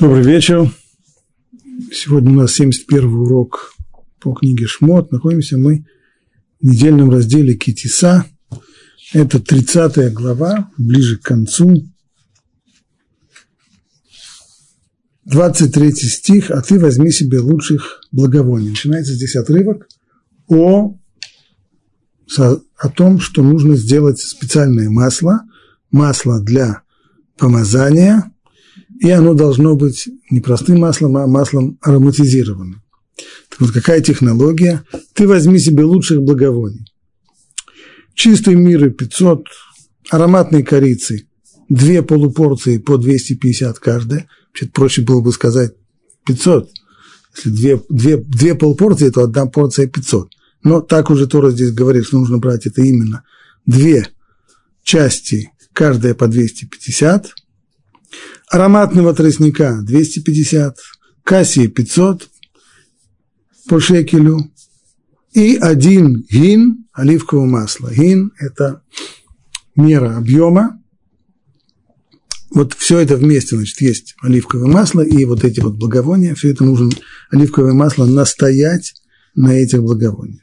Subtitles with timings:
[0.00, 0.72] Добрый вечер.
[1.90, 3.74] Сегодня у нас 71 урок
[4.20, 5.10] по книге Шмот.
[5.10, 5.86] Находимся мы
[6.60, 8.24] в недельном разделе Китиса.
[9.12, 11.84] Это 30 глава, ближе к концу.
[15.24, 18.70] 23 стих, а ты возьми себе лучших благовоний.
[18.70, 19.88] Начинается здесь отрывок
[20.46, 20.96] о,
[22.38, 25.40] о том, что нужно сделать специальное масло,
[25.90, 26.82] масло для
[27.36, 28.32] помазания–
[29.00, 32.82] и оно должно быть не простым маслом, а маслом ароматизированным.
[33.48, 34.84] Так вот, какая технология?
[35.14, 36.84] Ты возьми себе лучших благовоний.
[38.14, 39.46] Чистой миры 500,
[40.10, 41.28] ароматной корицы,
[41.68, 44.28] две полупорции по 250 каждая.
[44.48, 45.74] Вообще проще было бы сказать
[46.26, 46.70] 500.
[47.36, 50.30] Если две, две, две полпорции, то одна порция 500.
[50.64, 53.22] Но так уже Тора здесь говорит, что нужно брать это именно
[53.64, 54.08] две
[54.82, 57.34] части, каждая по 250,
[58.50, 60.76] ароматного тростника 250,
[61.24, 62.28] кассии 500
[63.68, 64.50] по шекелю
[65.32, 67.92] и один гин оливкового масла.
[67.92, 68.82] Гин– это
[69.76, 70.82] мера объема.
[72.50, 76.34] Вот все это вместе, значит, есть оливковое масло и вот эти вот благовония.
[76.34, 76.90] Все это нужно,
[77.30, 78.94] оливковое масло, настоять
[79.34, 80.42] на этих благовониях.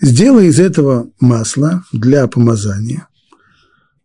[0.00, 3.08] Сделай из этого масла для помазания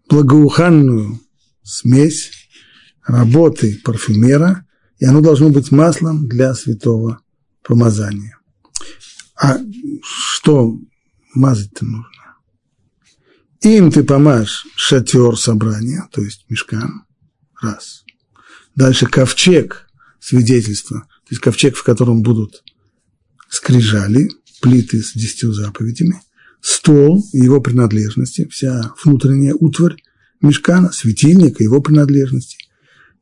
[0.09, 1.19] благоуханную
[1.63, 2.31] смесь
[3.05, 4.65] работы парфюмера,
[4.97, 7.19] и оно должно быть маслом для святого
[7.63, 8.37] помазания.
[9.35, 9.57] А
[10.01, 10.77] что
[11.33, 12.09] мазать-то нужно?
[13.61, 17.03] Им ты помажь шатер собрания, то есть мешкан,
[17.61, 18.03] раз.
[18.75, 19.87] Дальше ковчег
[20.19, 22.63] свидетельства, то есть ковчег, в котором будут
[23.49, 24.29] скрижали,
[24.61, 26.21] плиты с десятью заповедями,
[26.61, 29.95] стол и его принадлежности, вся внутренняя утварь
[30.41, 32.57] мешкана, светильник и его принадлежности,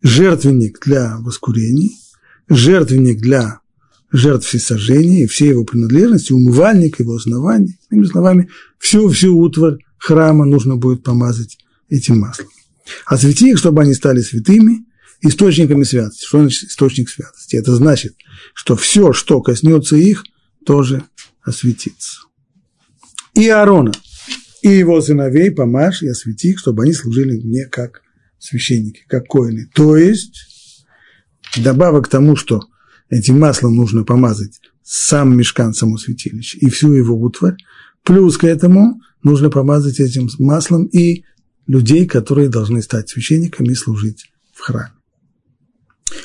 [0.03, 1.97] жертвенник для воскурений,
[2.49, 3.61] жертвенник для
[4.11, 7.77] жертв всесожжения и все его принадлежности, умывальник, его основание.
[7.89, 11.57] Иными словами, всю-всю утварь храма нужно будет помазать
[11.89, 12.49] этим маслом.
[13.05, 14.85] Освети их, чтобы они стали святыми,
[15.21, 16.25] источниками святости.
[16.25, 17.55] Что значит источник святости?
[17.55, 18.15] Это значит,
[18.53, 20.23] что все, что коснется их,
[20.65, 21.03] тоже
[21.41, 22.19] осветится.
[23.33, 23.93] И Аарона,
[24.61, 28.01] и его сыновей помажь и освети их, чтобы они служили мне как
[28.43, 29.69] священники, как коины.
[29.73, 30.85] То есть,
[31.57, 32.61] добавок к тому, что
[33.09, 37.55] этим маслом нужно помазать сам мешкан, само святилище и всю его утварь,
[38.03, 41.23] плюс к этому нужно помазать этим маслом и
[41.67, 44.91] людей, которые должны стать священниками и служить в храме.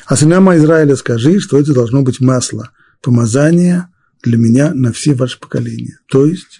[0.05, 3.89] А сынам Израиля скажи, что это должно быть масло помазания
[4.21, 5.99] для меня на все ваши поколения.
[6.09, 6.59] То есть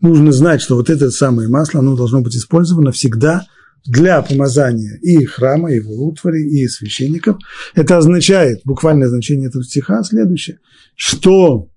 [0.00, 3.46] нужно знать, что вот это самое масло, оно должно быть использовано всегда
[3.86, 7.38] для помазания и храма, и его утвари, и священников.
[7.74, 10.58] Это означает, буквальное значение этого стиха следующее,
[10.96, 11.68] что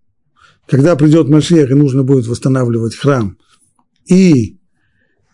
[0.67, 3.37] когда придет Машех и нужно будет восстанавливать храм
[4.05, 4.57] и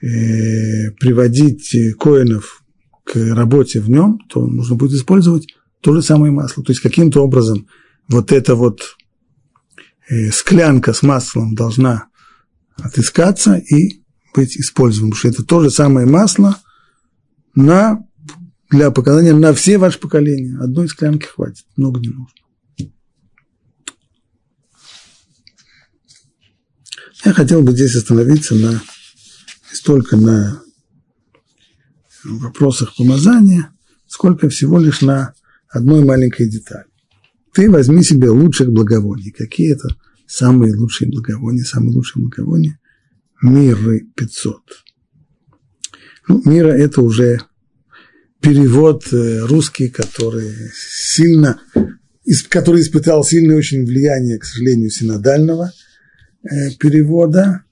[0.01, 2.63] э, приводить коинов
[3.03, 5.47] к работе в нем, то нужно будет использовать
[5.81, 6.63] то же самое масло.
[6.63, 7.67] То есть каким-то образом
[8.07, 8.95] вот эта вот
[10.09, 12.07] э, склянка с маслом должна
[12.77, 14.02] отыскаться и
[14.33, 16.59] быть использован, потому что это то же самое масло
[17.55, 18.03] на,
[18.69, 20.57] для показания на все ваши поколения.
[20.59, 22.29] Одной склянки хватит, много не нужно.
[27.25, 30.61] Я хотел бы здесь остановиться на, не столько на
[32.25, 33.71] вопросах помазания,
[34.07, 35.33] сколько всего лишь на
[35.69, 36.85] одной маленькой детали.
[37.53, 39.31] Ты возьми себе лучших благовоний.
[39.31, 39.95] Какие это
[40.27, 41.63] самые лучшие благовония?
[41.63, 42.79] Самые лучшие благовония
[43.43, 44.61] миры 500.
[46.29, 47.41] Ну, мира– это уже
[48.39, 51.61] перевод э, русский, который сильно,
[52.49, 55.71] который испытал сильное очень влияние, к сожалению, синодального
[56.43, 57.63] э, перевода,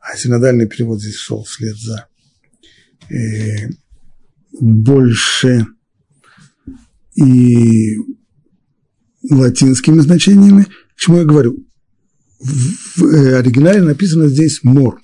[0.00, 2.06] а синодальный перевод здесь шел вслед за
[3.10, 3.68] э,
[4.60, 5.66] больше
[7.16, 7.96] и
[9.28, 10.64] латинскими значениями.
[10.64, 11.66] К чему я говорю?
[12.38, 15.00] В оригинале написано здесь «мор».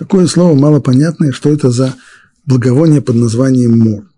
[0.00, 1.94] Такое слово малопонятное, что это за
[2.46, 4.10] благовоние под названием мор.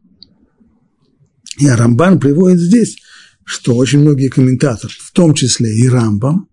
[1.59, 2.99] И Рамбан приводит здесь,
[3.45, 6.49] что очень многие комментаторы, в том числе и Рамбам,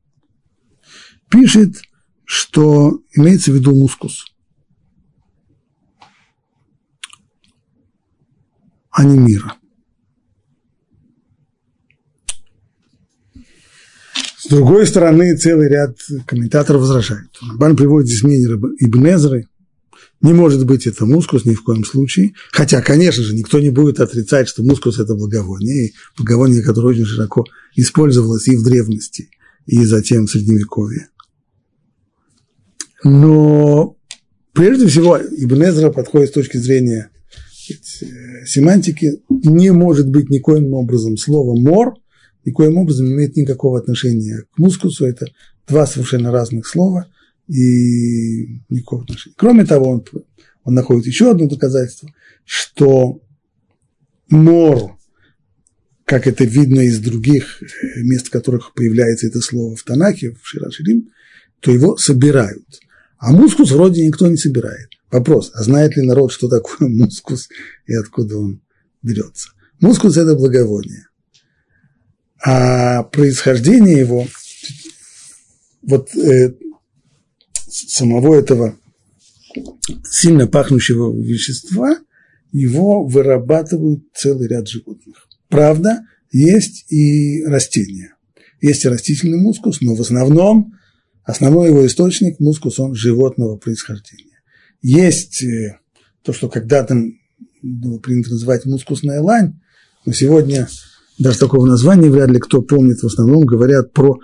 [1.30, 1.80] пишет,
[2.26, 4.26] что имеется в виду мускус,
[8.90, 9.54] а не мира.
[14.50, 17.30] С другой стороны, целый ряд комментаторов возражает.
[17.60, 18.48] Бан приводит здесь мнение
[18.80, 19.48] Ибн Эзры,
[20.24, 22.34] Не может быть это мускус ни в коем случае.
[22.52, 25.90] Хотя, конечно же, никто не будет отрицать, что мускус– это благовоние.
[25.90, 29.30] И благовоние, которое очень широко использовалось и в древности,
[29.68, 31.10] и затем в Средневековье.
[33.04, 33.96] Но
[34.54, 37.12] прежде всего Ибн Эзра подходит с точки зрения
[38.48, 39.22] семантики.
[39.30, 41.94] Не может быть никоим образом слово «мор»,
[42.50, 45.06] никоим образом не имеет никакого отношения к мускусу.
[45.06, 45.28] Это
[45.68, 47.08] два совершенно разных слова–
[47.50, 49.36] и никакого отношения.
[49.38, 50.06] Кроме того, он,
[50.64, 52.10] он находит еще одно доказательство,
[52.46, 53.22] что
[54.30, 54.98] мор,
[56.06, 60.48] как это видно из других э, мест, в которых появляется это слово в Танахе, в
[60.48, 61.10] Шираширим,
[61.60, 62.82] то его собирают.
[63.18, 64.90] А мускус вроде никто не собирает.
[65.12, 67.50] Вопрос, а знает ли народ, что такое мускус
[67.88, 68.62] и откуда он
[69.02, 69.50] берется?
[69.80, 71.08] Мускус– это благовоние.
[72.44, 74.28] А происхождение его,
[75.82, 76.54] вот э,
[77.70, 78.78] самого этого
[80.04, 81.98] сильно пахнущего вещества,
[82.52, 85.28] его вырабатывают целый ряд животных.
[85.50, 88.16] Правда, есть и растения.
[88.62, 90.74] Есть и растительный мускус, но в основном
[91.24, 94.40] основной его источник– мускус, он животного происхождения.
[94.82, 95.80] Есть э,
[96.24, 96.96] то, что когда-то
[97.62, 99.60] было принято называть мускусная лань,
[100.06, 100.68] но сегодня
[101.20, 104.20] даже такого названия вряд ли кто помнит, в основном говорят про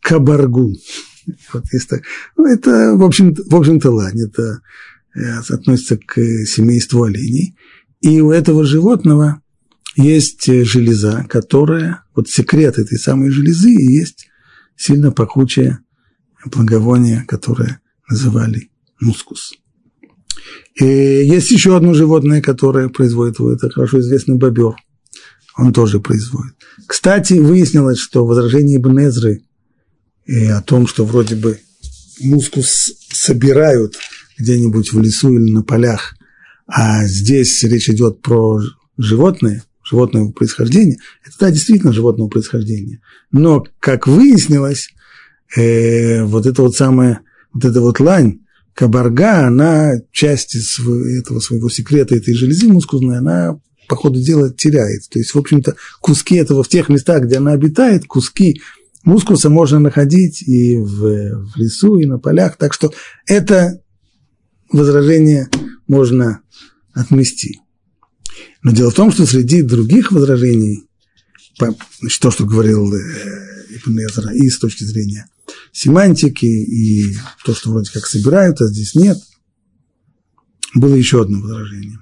[0.00, 0.74] кабаргу.
[1.52, 1.90] Вот есть.
[2.36, 4.60] Ну, это, в общем-то, в общем-то лань, это
[5.14, 7.56] э, относится к семейству оленей.
[8.02, 9.40] И у этого животного
[9.96, 14.26] есть железа, которая, вот секрет этой самой железы, и есть
[14.76, 15.78] сильно пахучее
[16.44, 18.70] благовоние, которое называли
[19.00, 19.54] мускус.
[20.74, 24.74] И есть еще одно животное, которое производит его, это хорошо известный бобер.
[25.56, 26.54] Он тоже производит.
[26.86, 28.98] Кстати, выяснилось, что возражение Ибн
[30.26, 31.60] и о том, что вроде бы
[32.20, 33.96] мускус собирают
[34.38, 36.16] где-нибудь в лесу или на полях,
[36.66, 38.60] а здесь речь идет про
[38.96, 43.00] животное, животного происхождения, это да, действительно животного происхождения.
[43.30, 44.88] Но, как выяснилось,
[45.56, 47.20] э, вот это вот самое,
[47.52, 48.40] вот эта вот лань,
[48.72, 55.08] кабарга, она часть этого своего секрета, этой железы мускусной, она по ходу дела теряет.
[55.10, 58.60] То есть, в общем-то, куски этого в тех местах, где она обитает, куски
[59.04, 62.92] Мускуса можно находить и в, в лесу, и на полях, так что
[63.26, 63.82] это
[64.72, 65.48] возражение
[65.86, 66.40] можно
[66.94, 67.60] отмести.
[68.62, 70.84] Но дело в том, что среди других возражений,
[71.58, 72.98] значит, то, что говорил э,
[73.70, 75.26] Ибн Эзра, и с точки зрения
[75.70, 79.18] семантики, и то, что вроде как собирают, а здесь нет,
[80.74, 81.98] было еще одно возражение,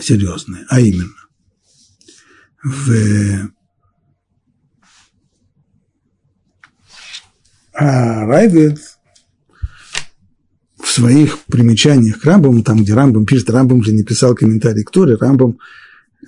[0.00, 1.10] серьезное, а именно,
[2.62, 3.50] в
[7.78, 8.78] А Райвед
[10.82, 14.90] в своих примечаниях к Рамбаму, там, где Рамбам пишет, Рамбам же не писал комментарий к
[14.90, 15.58] Торе, Рамбам,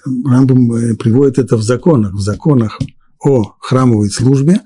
[0.05, 2.79] Рамбам э, приводит это в законах, в законах
[3.19, 4.61] о храмовой службе,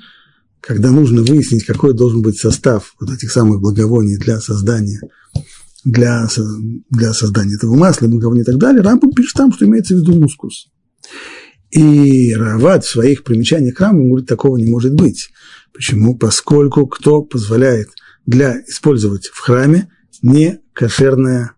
[0.60, 5.00] когда нужно выяснить, какой должен быть состав вот этих самых благовоний для создания,
[5.84, 6.28] для,
[6.90, 10.20] для создания этого масла, благовоний и так далее, Рамбам пишет там, что имеется в виду
[10.20, 10.68] мускус.
[11.70, 15.30] И Рават в своих примечаниях к Рамбаму говорит, такого не может быть.
[15.72, 16.16] Почему?
[16.16, 17.88] Поскольку кто позволяет
[18.26, 19.88] для использовать в храме
[20.20, 21.52] не кошерное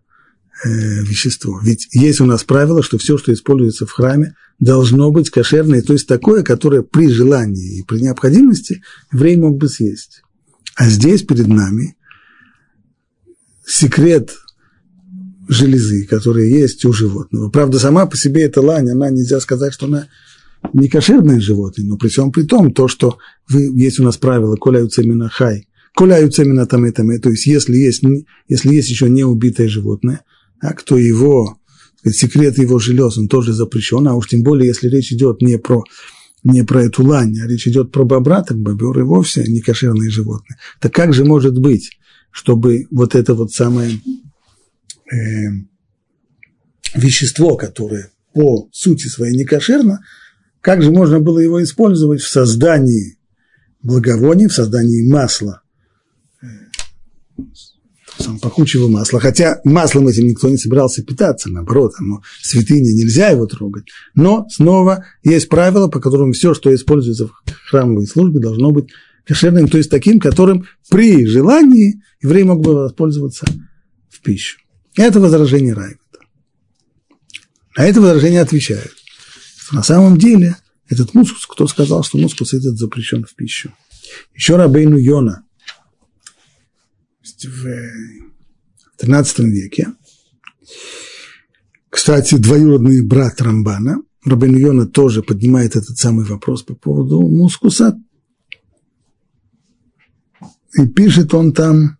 [0.63, 0.69] э,
[1.03, 1.59] вещество.
[1.61, 5.93] Ведь есть у нас правило, что все, что используется в храме, должно быть кошерное, то
[5.93, 10.21] есть такое, которое при желании и при необходимости еврей мог бы съесть.
[10.75, 11.95] А здесь перед нами
[13.65, 14.31] секрет
[15.47, 17.49] железы, которые есть у животного.
[17.49, 20.07] Правда, сама по себе эта лань, она нельзя сказать, что она
[20.73, 23.17] не кошерное животное, но при всем при том, то, что
[23.47, 27.75] вы, есть у нас правило «коля юцемина хай», «коля юцемина таме таме», то есть если
[27.75, 28.01] есть,
[28.47, 30.21] если есть еще не убитое животное,
[30.59, 31.59] так, то его,
[32.03, 35.83] секрет его желез, он тоже запрещен, а уж тем более, если речь идет не про,
[36.43, 40.09] не про эту лань, а речь идет про бобра, так бобер и вовсе не кошерные
[40.09, 40.57] животные.
[40.81, 41.91] Так как же может быть,
[42.35, 45.15] чтобы вот это вот самое э,
[46.93, 50.01] вещество, которое по сути своей не кошерно,
[50.59, 53.17] как же можно было его использовать в создании
[53.81, 55.61] благовоний, в создании масла,
[56.41, 56.47] э,
[58.19, 59.21] сам пахучего масла.
[59.21, 63.85] Хотя маслом этим никто не собирался питаться, наоборот, оно, святыня, нельзя его трогать.
[64.13, 67.33] Но снова есть правило, по которому все, что используется в
[67.69, 68.89] храмовой службе, должно быть
[69.25, 73.45] кошерным, то есть таким, которым при желании еврей мог бы воспользоваться
[74.09, 74.59] в пищу.
[74.95, 75.99] Это возражение Райвета.
[77.77, 78.93] На это возражение отвечают
[79.71, 83.71] на самом деле этот мускус, кто сказал, что мускус этот запрещен в пищу?
[84.33, 85.43] Еще Рабейну Йона
[87.23, 89.87] в, в XIII веке.
[91.89, 97.99] Кстати, двоюродный брат Рамбана, Рабин Йона тоже поднимает этот самый вопрос по поводу мускуса.
[100.77, 101.97] И пишет он там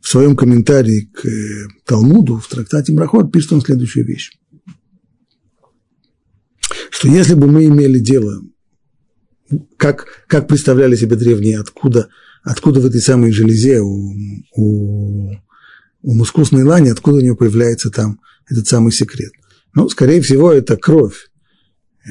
[0.00, 4.32] в своем комментарии к э, Талмуду, в трактате Брахот, пишет он следующую вещь.
[6.90, 8.42] Что если бы мы имели дело,
[9.76, 12.08] как, как представляли себе древние, откуда,
[12.42, 14.14] откуда в этой самой железе у,
[14.56, 15.30] у,
[16.02, 19.32] у мускусной лани, откуда у нее появляется там этот самый секрет.
[19.74, 21.30] Ну, скорее всего, это кровь,
[22.04, 22.10] э,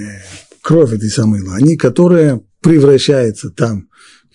[0.61, 3.88] кровь этой самой лани, которая превращается там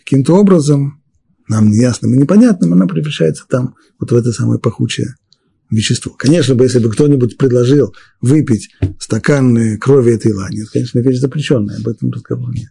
[0.04, 1.02] каким-то образом,
[1.48, 5.14] нам неясным и непонятным, она превращается там вот в это самое пахучее
[5.70, 6.12] вещество.
[6.12, 11.78] Конечно бы, если бы кто-нибудь предложил выпить стакан крови этой лани, это, конечно, вещь запрещенная,
[11.78, 12.70] об этом разговор нет.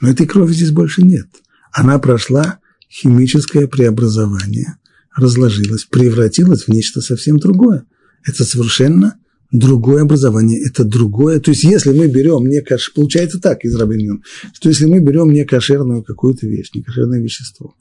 [0.00, 1.28] Но этой крови здесь больше нет.
[1.72, 2.58] Она прошла
[2.88, 4.76] химическое преобразование,
[5.14, 7.84] разложилась, превратилась в нечто совсем другое.
[8.24, 9.16] Это совершенно
[9.52, 11.40] другое образование, это другое.
[11.40, 12.92] То есть, если мы берем не каш...
[12.92, 17.74] получается так из Рабиньон, что если мы берем не кошерную какую-то вещь, не кошерное вещество,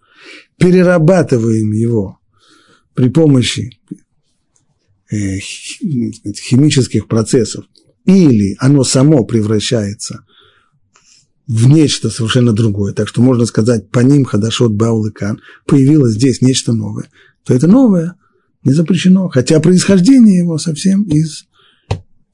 [0.58, 2.20] перерабатываем его
[2.96, 3.80] при помощи
[5.12, 7.66] э, химических процессов,
[8.06, 10.26] или оно само превращается
[11.48, 16.14] в нечто совершенно другое, так что можно сказать, по ним Хадашот Баул и Кан, появилось
[16.14, 17.10] здесь нечто новое,
[17.44, 18.16] то это новое
[18.64, 21.49] не запрещено, хотя происхождение его совсем из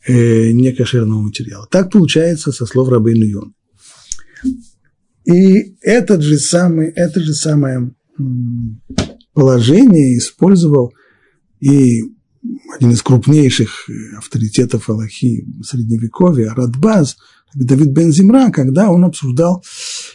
[0.07, 1.67] э, некошерного материала.
[1.69, 3.53] Так получается со слов Рабейну Йон.
[5.25, 7.91] И этот же самый, это же самое
[9.33, 10.93] положение использовал
[11.59, 12.03] и
[12.75, 17.17] один из крупнейших авторитетов Аллахи Средневековья, Радбаз,
[17.55, 19.63] Давид Бензимра, когда он обсуждал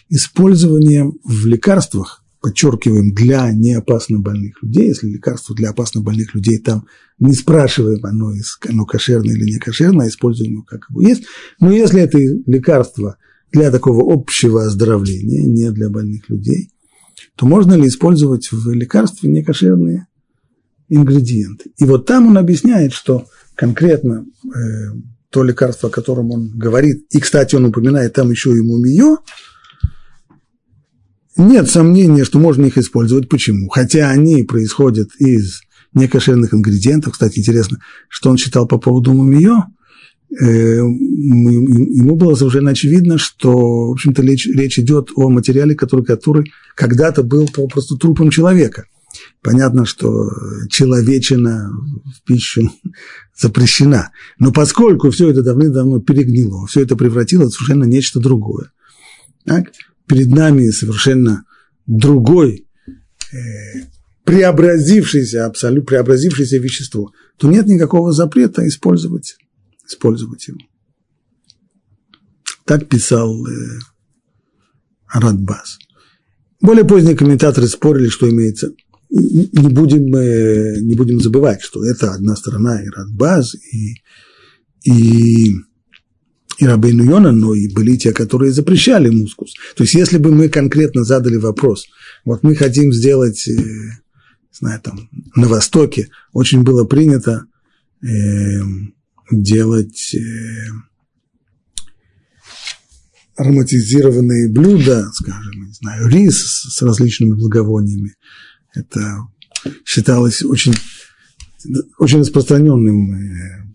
[0.09, 6.87] использование в лекарствах подчеркиваем, для неопасно больных людей, если лекарство для опасно больных людей, там
[7.18, 8.32] не спрашиваем, оно,
[8.68, 11.25] оно кошерное или не кошерное, а используем его как его есть.
[11.61, 13.16] Но если это лекарство
[13.52, 16.70] для такого общего оздоровления, не для больных людей,
[17.37, 20.06] то можно ли использовать в лекарстве некошерные
[20.88, 21.73] ингредиенты?
[21.76, 24.59] И вот там он объясняет, что конкретно э,
[25.30, 29.18] то лекарство, о котором он говорит, и, кстати, он упоминает там еще и мумиё,
[31.40, 33.28] нет сомнения, что можно их использовать.
[33.28, 33.68] Почему?
[33.68, 35.62] Хотя они происходят из
[35.94, 37.14] некошерных ингредиентов.
[37.14, 37.78] Кстати, интересно,
[38.09, 39.64] что он считал по поводу мумиё.
[40.40, 46.52] Э, ему было совершенно очевидно, что, в общем-то, речь, речь идет о материале, который, который
[46.76, 48.85] когда-то был попросту трупом человека.
[49.42, 50.30] Понятно, что
[50.68, 51.73] человечина
[52.16, 52.70] в пищу
[53.37, 54.11] запрещена.
[54.38, 58.70] Но поскольку все это давным-давно перегнило, все это превратилось в совершенно нечто другое.
[59.44, 59.73] Так?
[60.11, 61.45] Перед нами совершенно
[61.87, 62.67] другой,
[63.33, 63.37] э,
[64.25, 69.37] преобразившееся, абсолютно преобразившееся вещество, то нет никакого запрета использовать,
[69.88, 70.59] использовать его.
[72.64, 73.79] Так писал э,
[75.12, 75.79] Радбас.
[76.61, 78.73] Более поздние комментаторы спорили, что имеется.
[79.11, 83.95] Не будем, э, не будем забывать, что это одна сторона и Радбаз, и,
[84.85, 85.55] и
[86.61, 89.55] и Рабейну Йона, но и были те, которые запрещали мускус.
[89.76, 91.87] То есть, если бы мы конкретно задали вопрос,
[92.26, 93.52] вот мы хотим сделать, э,
[94.52, 97.47] знаю, там, на Востоке очень было принято
[98.02, 98.07] э,
[99.31, 100.21] делать э,
[103.37, 108.17] ароматизированные блюда, скажем, не знаю, рис с различными благовониями.
[108.75, 109.29] Это
[109.87, 110.75] считалось очень,
[111.99, 113.70] очень распространенным э,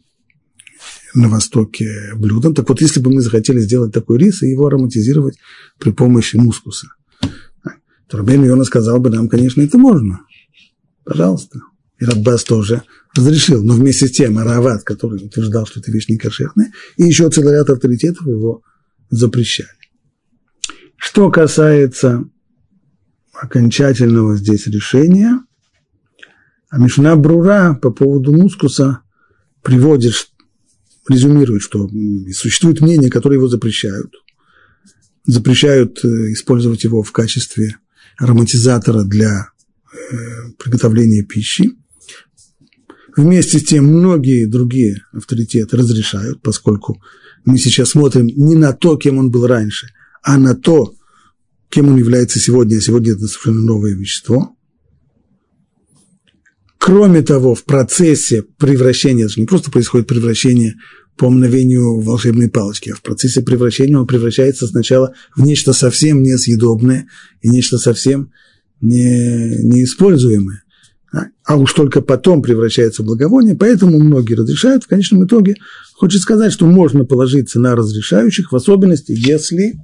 [1.15, 2.53] на Востоке блюдом.
[2.53, 5.37] Так вот, если бы мы захотели сделать такой рис и его ароматизировать
[5.79, 6.87] при помощи мускуса,
[8.07, 10.21] то Рабейн Йона сказал бы нам, конечно, это можно.
[11.03, 11.61] Пожалуйста.
[11.99, 12.83] И Радбас тоже
[13.15, 13.63] разрешил.
[13.63, 17.53] Но вместе с тем Арават, который утверждал, что это вещь не кошерная, и еще целый
[17.53, 18.61] ряд авторитетов его
[19.09, 19.69] запрещали.
[20.97, 22.25] Что касается
[23.33, 25.39] окончательного здесь решения,
[26.69, 29.01] а Мишна Брура по поводу мускуса
[29.61, 30.13] приводит,
[31.09, 31.89] резюмирует, что
[32.33, 34.13] существует мнение, которое его запрещают.
[35.25, 37.77] Запрещают э, использовать его в качестве
[38.17, 39.49] ароматизатора для
[39.91, 40.17] э,
[40.57, 41.71] приготовления пищи.
[43.15, 47.01] Вместе с тем многие другие авторитеты разрешают, поскольку
[47.45, 49.87] мы сейчас смотрим не на то, кем он был раньше,
[50.21, 50.93] а на то,
[51.69, 54.54] кем он является сегодня, а сегодня это совершенно новое вещество.
[56.85, 60.75] Кроме того, в процессе превращения, это же не просто происходит превращение
[61.17, 67.07] по мгновению волшебной палочки, а в процессе превращения он превращается сначала в нечто совсем несъедобное
[67.41, 68.29] и нечто совсем
[68.81, 70.61] не, неиспользуемое.
[71.43, 74.83] а уж только потом превращается в благовоние, поэтому многие разрешают.
[74.83, 75.55] В конечном итоге
[75.95, 79.79] хочет сказать, что можно положиться на разрешающих, в особенности, если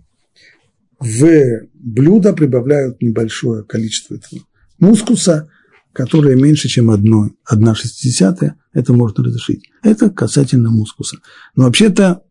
[1.00, 4.44] в блюдо прибавляют небольшое количество этого
[4.78, 5.50] мускуса,
[5.94, 9.70] которое меньше, чем одно, одна шестидесятая, это можно разрешить.
[9.84, 11.18] Это касательно мускуса.
[11.56, 12.24] Но вообще-то,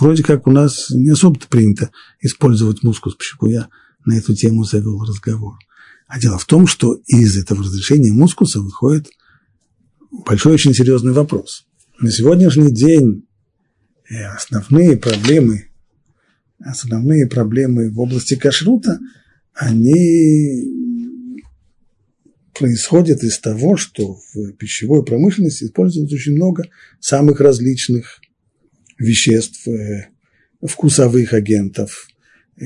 [0.00, 1.90] вроде как у нас не особо принято
[2.20, 3.68] использовать мускус, почему я
[4.04, 5.54] на эту тему завел разговор.
[6.06, 9.08] А дело в том, что из этого разрешения мускуса выходит
[10.26, 11.66] большой очень серьезный вопрос.
[12.00, 13.26] На сегодняшний день
[14.10, 15.68] э, основные проблемы,
[16.58, 18.98] основные проблемы в области кашрута,
[19.54, 20.81] они
[22.54, 26.64] происходят из того, что в пищевой промышленности используется очень много
[27.00, 28.20] самых различных
[28.98, 30.08] веществ, э,
[30.62, 32.08] вкусовых агентов
[32.56, 32.64] э,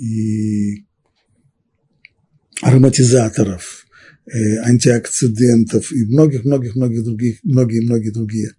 [0.00, 0.84] и
[2.62, 3.86] ароматизаторов,
[4.26, 8.52] э, антиоксидантов и многих-многих-многих других, многие-многие другие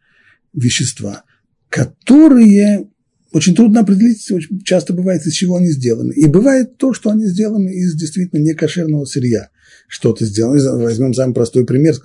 [0.53, 1.23] вещества,
[1.69, 2.88] которые
[3.31, 6.13] очень трудно определить, очень часто бывает, из чего они сделаны.
[6.13, 9.50] И бывает то, что они сделаны из действительно некошерного сырья.
[9.91, 10.77] Что-то сделано.
[10.77, 11.95] Возьмем самый простой пример,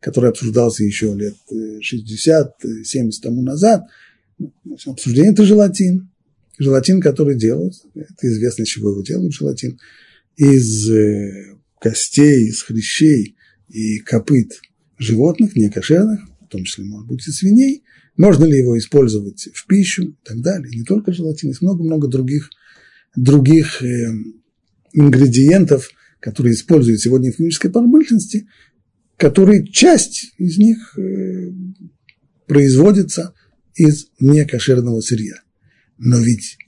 [0.00, 3.84] который обсуждался еще лет 60-70 тому назад.
[4.86, 6.10] Обсуждение– это желатин.
[6.58, 9.78] Желатин, который делают, это известно, из чего его делают желатин–
[10.40, 13.36] из э, костей, из хрящей
[13.68, 14.60] и копыт
[14.98, 17.82] животных, некошерных, в том числе, может быть, и свиней,
[18.16, 20.70] можно ли его использовать в пищу и так далее.
[20.74, 22.50] Не только желатин, есть много-много других,
[23.14, 24.12] других э,
[24.92, 25.90] ингредиентов,
[26.20, 28.46] которые используют сегодня в химической промышленности,
[29.16, 31.50] которые часть из них э,
[32.46, 33.34] производится
[33.74, 35.36] из некошерного сырья.
[35.98, 36.58] Но ведь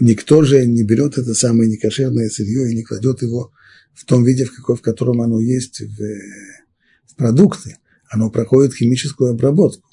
[0.00, 3.52] никто же не берет это самое некошерное сырье и не кладет его
[3.94, 5.98] в том виде, в, какой, в котором оно есть в,
[7.06, 7.76] в продукты.
[8.10, 9.88] Оно проходит химическую обработку.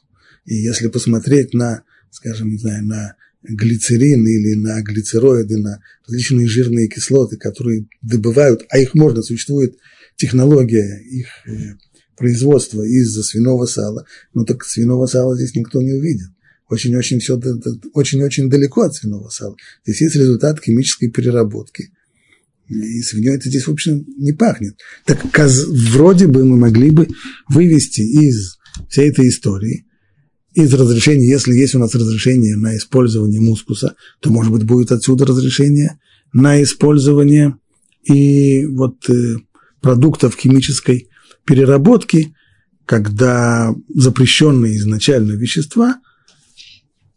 [0.46, 6.88] И если посмотреть на, скажем, не знаю, на глицерин или на глицероиды, на различные жирные
[6.88, 9.78] кислоты, которые добывают, а их можно, существует
[10.16, 11.76] технология их э,
[12.16, 16.30] производства из-за свиного сала, но так свиного сала здесь никто не увидит
[16.72, 17.40] очень-очень все
[17.94, 19.56] очень-очень далеко от свиного сала.
[19.86, 21.92] Здесь есть результат химической переработки.
[22.70, 24.78] И свиньей это здесь, в общем, не пахнет.
[25.06, 25.20] Так
[25.92, 27.10] вроде бы мы могли бы
[27.50, 29.86] вывести из всей этой истории,
[30.54, 35.26] из разрешения, если есть у нас разрешение на использование мускуса, то, может быть, будет отсюда
[35.26, 36.00] разрешение
[36.34, 37.58] на использование
[38.04, 39.38] и вот э,
[39.82, 41.10] продуктов химической
[41.46, 42.36] переработки,
[42.86, 46.00] когда запрещенные изначально вещества–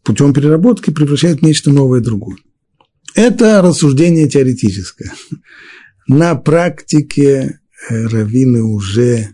[0.04, 2.36] путем переработки превращает в нечто новое другое.
[3.14, 5.12] Это рассуждение теоретическое.
[6.06, 9.30] На практике э, раввины уже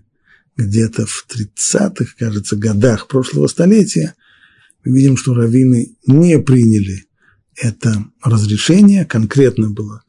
[0.56, 4.14] где-то в 30-х, кажется, годах прошлого столетия,
[4.84, 7.06] мы видим, что раввины не приняли
[7.56, 10.02] это разрешение, конкретно было,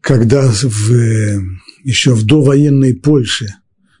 [0.00, 0.92] когда в,
[1.82, 3.54] еще в довоенной Польше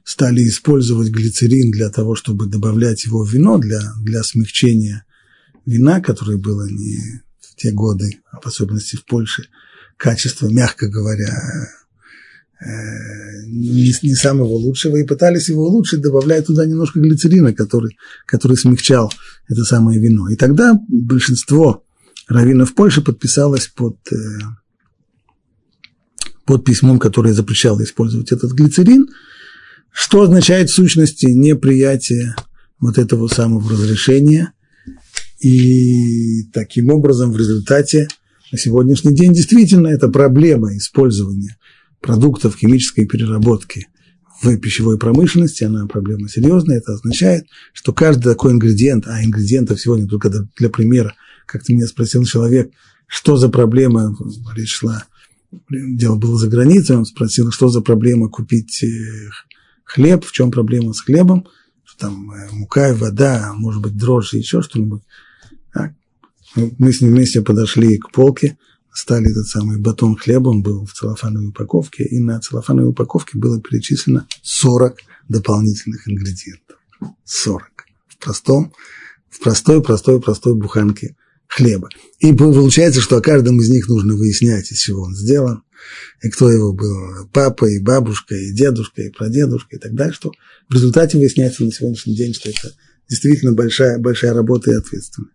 [0.04, 5.04] стали использовать глицерин для того, чтобы добавлять его в вино, для, для смягчения
[5.66, 9.48] вина, которое было не в те годы, а в особенности в Польше,
[9.96, 11.34] качество, мягко говоря,
[12.60, 19.12] не, не самого лучшего, и пытались его улучшить, добавляя туда немножко глицерина, который, который смягчал
[19.48, 20.28] это самое вино.
[20.28, 21.84] И тогда большинство
[22.26, 24.16] раввинов Польши подписалось под, э,
[26.44, 29.08] под письмом, которое запрещало использовать этот глицерин–
[29.98, 32.36] что означает в сущности неприятие
[32.78, 34.52] вот этого самого разрешения.
[35.40, 38.06] И таким образом в результате
[38.52, 41.56] на сегодняшний день действительно это проблема использования
[42.00, 43.88] продуктов химической переработки
[44.42, 50.06] в пищевой промышленности, она проблема серьезная, это означает, что каждый такой ингредиент, а ингредиентов сегодня
[50.06, 51.14] только для примера,
[51.46, 52.70] как-то меня спросил человек,
[53.06, 54.16] что за проблема,
[54.54, 55.04] речь шла,
[55.70, 58.88] дело было за границей, он спросил, что за проблема купить э,
[59.84, 61.46] хлеб, в чем проблема с хлебом,
[61.98, 65.02] там э, мука и вода, может быть, дрожжи, еще что-нибудь.
[66.78, 68.56] Мы с ним вместе подошли к полке,
[68.92, 73.60] стали этот самый батон хлеба, он был в целлофановой упаковке, и на целлофановой упаковке было
[73.60, 74.98] перечислено 40
[75.28, 76.76] дополнительных ингредиентов.
[77.24, 77.62] 40.
[78.08, 78.72] В простом,
[79.30, 81.88] в простой, простой, простой буханке хлеба.
[82.18, 85.62] И получается, что о каждом из них нужно выяснять, из чего он сделан,
[86.22, 90.32] и кто его был, папа, и бабушка, и дедушка, и прадедушка, и так далее, что
[90.68, 92.74] в результате выясняется на сегодняшний день, что это
[93.08, 95.32] действительно большая, большая работа и ответственность.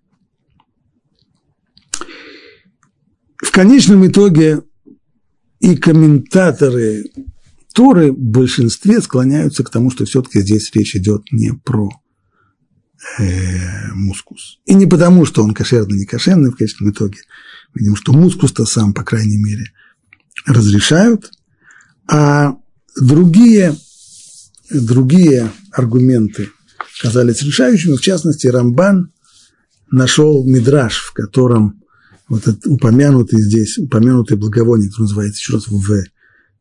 [3.53, 4.63] Конечном итоге
[5.59, 7.05] и комментаторы,
[7.73, 11.89] Торы в большинстве склоняются к тому, что все-таки здесь речь идет не про
[13.19, 14.59] э, мускус.
[14.65, 17.19] И не потому, что он кошерный, не кошерный в конечном итоге.
[17.73, 19.65] Видим, что мускус-то сам, по крайней мере,
[20.45, 21.31] разрешают,
[22.07, 22.57] а
[22.99, 23.75] другие,
[24.69, 26.49] другие аргументы
[27.01, 27.95] казались решающими.
[27.95, 29.11] В частности, Рамбан
[29.89, 31.83] нашел мидраж, в котором
[32.29, 36.03] вот этот упомянутый здесь, упомянутый благовоние, который называется еще раз в,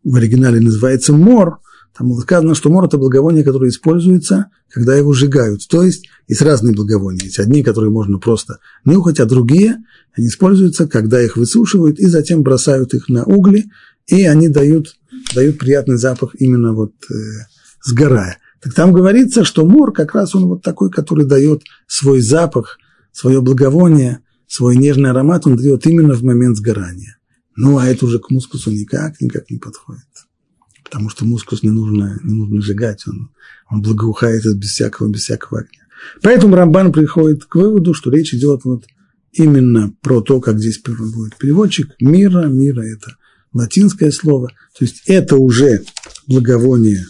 [0.05, 1.61] в оригинале называется мор,
[1.97, 5.67] там сказано, что мор– это благовоние, которое используется, когда его сжигают.
[5.69, 7.25] То есть есть разные благовония.
[7.25, 9.85] Есть одни, которые можно просто нюхать, а другие
[10.17, 13.67] они используются, когда их высушивают и затем бросают их на угли,
[14.07, 14.97] и они дают,
[15.35, 17.15] дают приятный запах именно вот э,
[17.85, 18.39] сгорая.
[18.63, 22.79] Так там говорится, что мор как раз он вот такой, который дает свой запах,
[23.11, 24.21] свое благовоние,
[24.53, 27.17] свой нежный аромат, он дает именно в момент сгорания.
[27.57, 30.05] Ну, а это уже к мускусу никак, никак не подходит.
[30.85, 33.31] Потому что мускус не нужно, не нужно сжигать, он,
[33.71, 35.81] он благоухает без всякого, без всякого огня.
[36.21, 38.85] Поэтому Рамбан приходит к выводу, что речь идет вот
[39.33, 43.17] именно про то, как здесь будет переводчик, мира, мира– это
[43.55, 45.83] латинское слово, то есть это уже
[46.27, 47.07] благовоние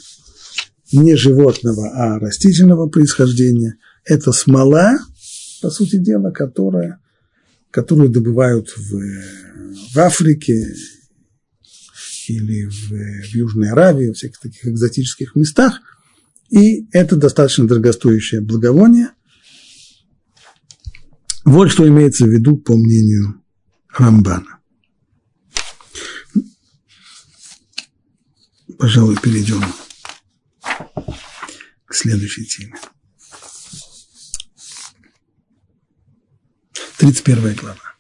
[0.93, 3.79] не животного, а растительного происхождения.
[4.05, 4.99] Это смола,
[5.61, 7.01] по сути дела, которая,
[7.73, 9.01] которую добывают в,
[9.95, 10.75] в Африке
[12.29, 15.81] или в, в Южной Аравии, в всяких таких экзотических местах.
[16.51, 19.09] И это достаточно дорогостоящее благовоние.
[21.45, 23.43] Вот что имеется в виду по мнению
[23.89, 24.59] Рамбана.
[28.79, 29.63] Пожалуй, перейдем
[31.87, 32.75] к следующей теме.
[37.03, 37.97] 31 глава.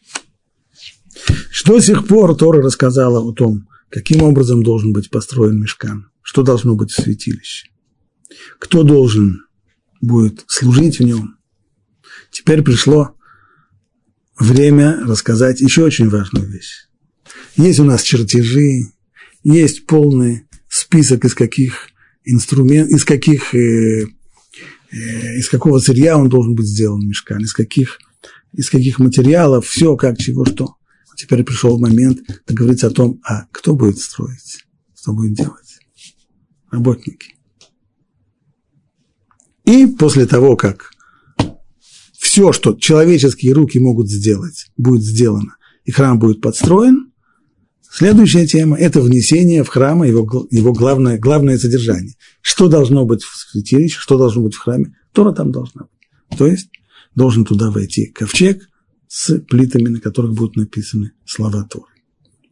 [1.50, 6.44] Что с сих пор Тора рассказала о том, каким образом должен быть построен мешкан, что
[6.44, 7.66] должно быть в святилище,
[8.60, 9.44] кто должен
[10.00, 11.36] будет служить в нем.
[12.30, 13.16] Теперь пришло
[14.38, 16.86] время рассказать еще очень важную вещь.
[17.56, 18.92] Есть у нас чертежи,
[19.42, 21.88] есть полный список, из каких
[22.24, 24.04] инструмент, из каких, э,
[24.92, 27.98] э, из какого сырья он должен быть сделан мешкан, из каких,
[28.52, 30.76] из каких материалов, все, как, чего, что.
[31.16, 34.64] Теперь пришел момент договориться о том, а кто будет строить,
[34.98, 35.78] что будет делать.
[36.70, 37.36] Работники.
[39.64, 40.90] И после того, как
[42.18, 47.12] все, что человеческие руки могут сделать, будет сделано, и храм будет подстроен,
[47.94, 52.14] Следующая тема– это внесение в храм, его, его главное, главное содержание.
[52.40, 56.38] Что должно быть в святилище, что должно быть в храме, Тора там должна быть.
[56.38, 56.70] То есть
[57.14, 58.68] должен туда войти ковчег
[59.08, 61.92] с плитами, на которых будут написаны слова Торы.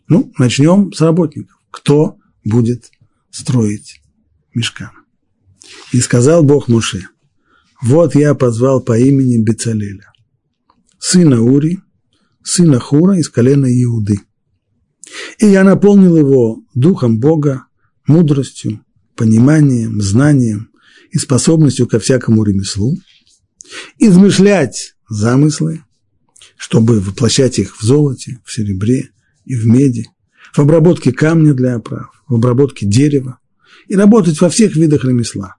[0.08, 1.56] Ну, начнем с работников.
[1.70, 2.90] Кто будет
[3.30, 4.02] строить
[4.54, 4.90] мешкан?
[5.92, 7.06] И сказал Бог Муше,
[7.80, 10.12] вот я позвал по имени Бецалеля,
[10.98, 11.78] сына Ури,
[12.42, 14.16] сына Хура из колена Иуды–
[15.38, 17.64] и я наполнил его духом Бога,
[18.06, 18.84] мудростью,
[19.16, 20.70] пониманием, знанием
[21.10, 22.96] и способностью ко всякому ремеслу,
[23.98, 25.84] измышлять замыслы,
[26.56, 29.10] чтобы воплощать их в золоте, в серебре
[29.44, 30.08] и в меди,
[30.52, 33.38] в обработке камня для оправ, в обработке дерева
[33.88, 35.56] и работать во всех видах ремесла.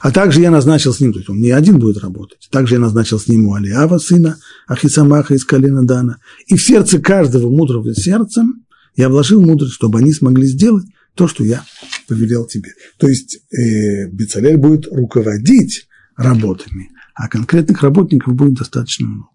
[0.00, 2.80] А также я назначил с ним, то есть он не один будет работать, также я
[2.80, 7.94] назначил с ним у Алиава, сына Ахисамаха из колена Дана, и в сердце каждого мудрого
[7.94, 8.64] сердцем
[8.96, 11.64] я вложил мудрость, чтобы они смогли сделать то, что я
[12.08, 12.70] повелел тебе.
[12.98, 15.86] То есть э, Бецалель будет руководить
[16.16, 19.30] работами, а конкретных работников будет достаточно много.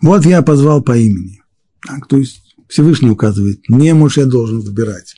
[0.00, 1.42] Вот я позвал по имени.
[1.86, 5.16] Так, то есть Всевышний указывает, не Моше должен выбирать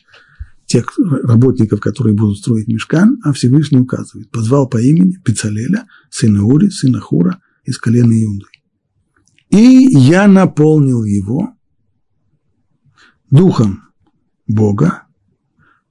[0.66, 0.92] тех
[1.22, 4.30] работников, которые будут строить мешкан, а Всевышний указывает.
[4.30, 8.46] Позвал по имени Пицалеля, сына Ури, сына Хура из колена Иуды.
[9.50, 11.54] И я наполнил его
[13.30, 13.84] духом
[14.48, 15.04] Бога,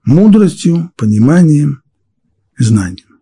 [0.03, 1.81] мудростью, пониманием
[2.57, 3.12] знанием.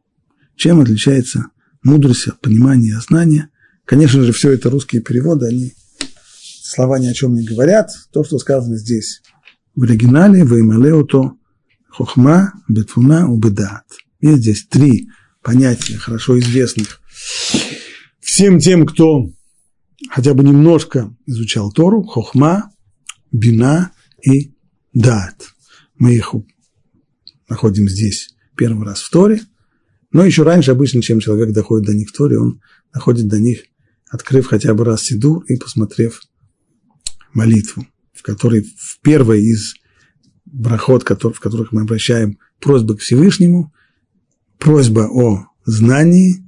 [0.56, 1.48] Чем отличается
[1.84, 3.00] мудрость от понимания?
[3.86, 5.74] Конечно же, все это русские переводы, они
[6.64, 7.92] слова ни о чем не говорят.
[8.12, 9.22] То, что сказано здесь
[9.76, 11.34] в оригинале, в то
[11.90, 13.86] хохма, бетфуна, убедат.
[14.22, 15.10] Есть здесь три
[15.42, 17.02] понятия, хорошо известных
[18.32, 19.30] всем тем, кто
[20.10, 22.72] хотя бы немножко изучал Тору, хохма,
[23.32, 23.92] бина
[24.24, 24.56] и
[24.94, 25.50] дат.
[25.98, 26.34] Мы их
[27.50, 29.42] находим здесь первый раз в Торе,
[30.12, 32.62] но еще раньше обычно, чем человек доходит до них в Торе, он
[32.94, 33.64] доходит до них,
[34.10, 36.22] открыв хотя бы раз Сидур и посмотрев
[37.34, 39.76] молитву, в которой в первой из
[40.46, 43.74] брахот, в которых мы обращаем просьбы к Всевышнему,
[44.58, 46.46] просьба о знании,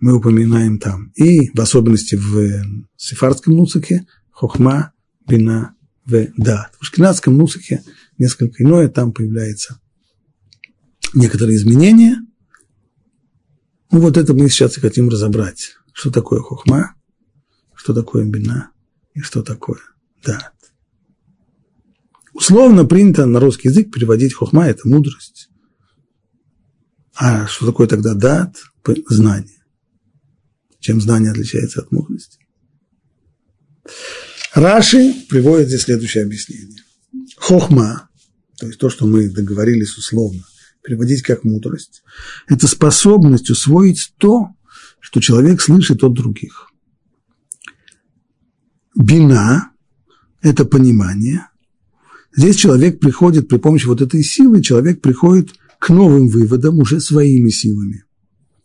[0.00, 1.12] мы упоминаем там.
[1.14, 2.64] И в особенности в
[2.96, 4.92] сефардском мусыке хохма,
[5.28, 6.72] бина, в дат.
[6.80, 7.82] В шкинадском мусыке
[8.18, 9.80] несколько иное, там появляется
[11.14, 12.18] некоторые изменения.
[13.90, 15.76] Ну вот это мы сейчас и хотим разобрать.
[15.92, 16.94] Что такое хохма,
[17.74, 18.70] что такое бина
[19.14, 19.80] и что такое
[20.24, 20.52] дат.
[22.32, 25.48] Условно принято на русский язык переводить хохма– это мудрость.
[27.14, 28.56] А что такое тогда дат?
[29.08, 29.64] Знание.
[30.80, 32.38] Чем знание отличается от мудрости?
[34.52, 36.82] Раши приводит здесь следующее объяснение.
[37.36, 38.10] Хохма,
[38.58, 40.44] то есть то, что мы договорились условно,
[40.86, 42.04] переводить как мудрость,
[42.46, 44.50] это способность усвоить то,
[45.00, 46.70] что человек слышит от других.
[48.94, 49.72] Бина–
[50.42, 51.48] это понимание.
[52.34, 57.50] Здесь человек приходит при помощи вот этой силы, человек приходит к новым выводам уже своими
[57.50, 58.04] силами,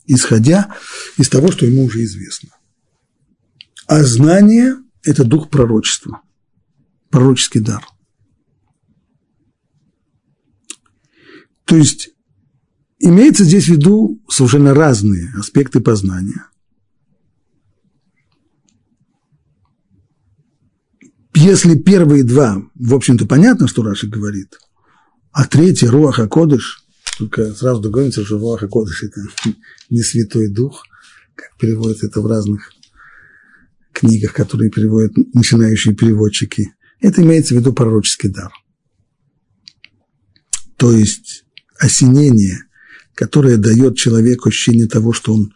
[0.06, 0.76] исходя
[1.18, 2.50] из того, что ему уже известно.
[3.88, 6.22] А знание– это дух пророчества,
[7.10, 7.84] пророческий дар.
[11.72, 12.10] То есть
[13.00, 16.48] имеется здесь в виду совершенно разные аспекты познания.
[21.34, 24.60] Если первые два, в общем-то, понятно, что Раши говорит,
[25.32, 26.84] а третий, Руаха Кодыш,
[27.18, 29.22] только сразу договоримся, что Руаха Кодыш– это
[29.90, 30.84] не Святой Дух,
[31.36, 32.74] как переводят это в разных
[33.94, 36.74] книгах, которые переводят начинающие переводчики.
[37.00, 38.52] Это имеется в виду пророческий дар.
[40.76, 41.46] То есть
[41.82, 42.64] осенение,
[43.16, 45.54] которое дает человеку ощущение того, что он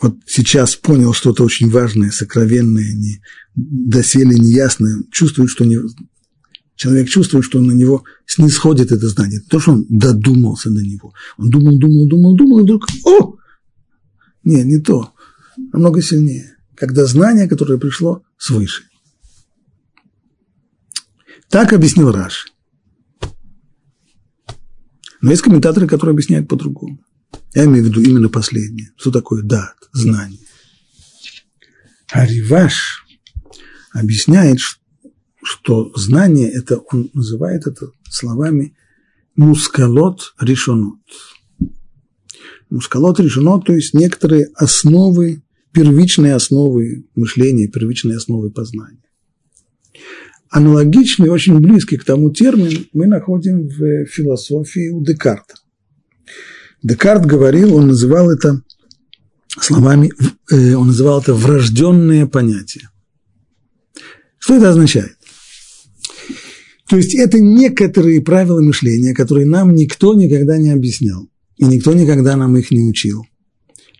[0.00, 3.20] вот сейчас понял что-то очень важное, сокровенное, не,
[3.54, 5.78] доселе неясное, чувствует, что не,
[6.76, 9.40] человек чувствует, что на него снисходит это знание.
[9.40, 11.12] То, что он додумался до него.
[11.36, 13.36] Он думал, думал, думал, думал, и вдруг, о!
[14.44, 15.12] Не, не то.
[15.72, 16.56] Намного сильнее.
[16.74, 18.84] Когда знание, которое пришло свыше.
[21.50, 22.46] Так объяснил Раш.
[25.20, 26.98] Но есть комментаторы, которые объясняют по-другому.
[27.54, 28.92] Я имею в виду именно последнее.
[28.96, 30.40] Что такое дат, знание?
[32.10, 33.04] А Риваш
[33.92, 34.58] объясняет,
[35.42, 38.76] что знание, это он называет это словами
[39.36, 40.98] мускалот решенот.
[42.70, 48.97] Мускалот решенот, то есть некоторые основы, первичные основы мышления, первичные основы познания.
[50.50, 55.54] Аналогичный, очень близкий к тому термин мы находим в философии у Декарта.
[56.82, 58.62] Декарт говорил, он называл это
[59.60, 60.10] словами,
[60.50, 62.88] э, он называл это врожденное понятие.
[64.38, 65.16] Что это означает?
[66.88, 72.36] То есть это некоторые правила мышления, которые нам никто никогда не объяснял, и никто никогда
[72.36, 73.26] нам их не учил.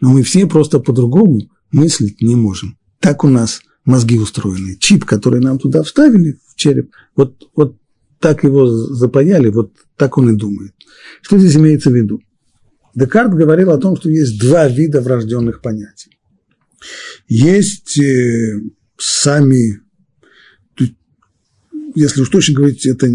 [0.00, 2.78] Но мы все просто по-другому мыслить не можем.
[3.00, 4.77] Так у нас мозги устроены.
[4.79, 7.77] Чип, который нам туда вставили в череп, вот, вот
[8.20, 10.72] так его запаяли, вот так он и думает.
[11.22, 12.20] Что здесь имеется в виду?
[12.94, 16.18] Декарт говорил о том, что есть два вида врожденных понятий.
[17.29, 18.61] Есть э,
[18.96, 19.81] сами
[21.94, 23.09] если уж точно говорить, это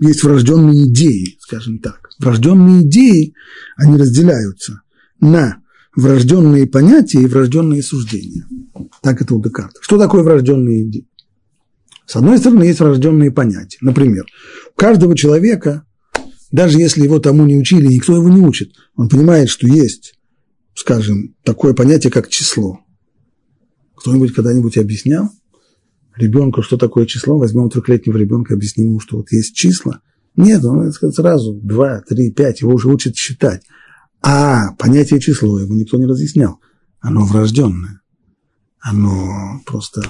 [0.00, 2.08] есть врожденные идеи, скажем так.
[2.18, 3.34] Врожденные идеи,
[3.76, 4.82] они разделяются
[5.20, 5.61] на
[5.96, 8.46] врожденные понятия и врожденные суждения.
[9.02, 9.78] Так это у Декарта.
[9.80, 11.08] Что такое врожденные идеи?
[12.06, 13.78] С одной стороны, есть врожденные понятия.
[13.80, 14.24] Например,
[14.74, 15.84] у каждого человека,
[16.50, 20.14] даже если его тому не учили, никто его не учит, он понимает, что есть,
[20.74, 22.80] скажем, такое понятие, как число.
[23.96, 25.30] Кто-нибудь когда-нибудь объяснял?
[26.16, 30.00] ребенку, что такое число, возьмем трехлетнего ребенка, объясним ему, что вот есть числа.
[30.36, 33.62] Нет, он сразу два, три, пять, его уже учат считать.
[34.22, 36.60] А понятие число ему никто не разъяснял.
[37.00, 38.00] Оно врожденное.
[38.78, 40.02] Оно просто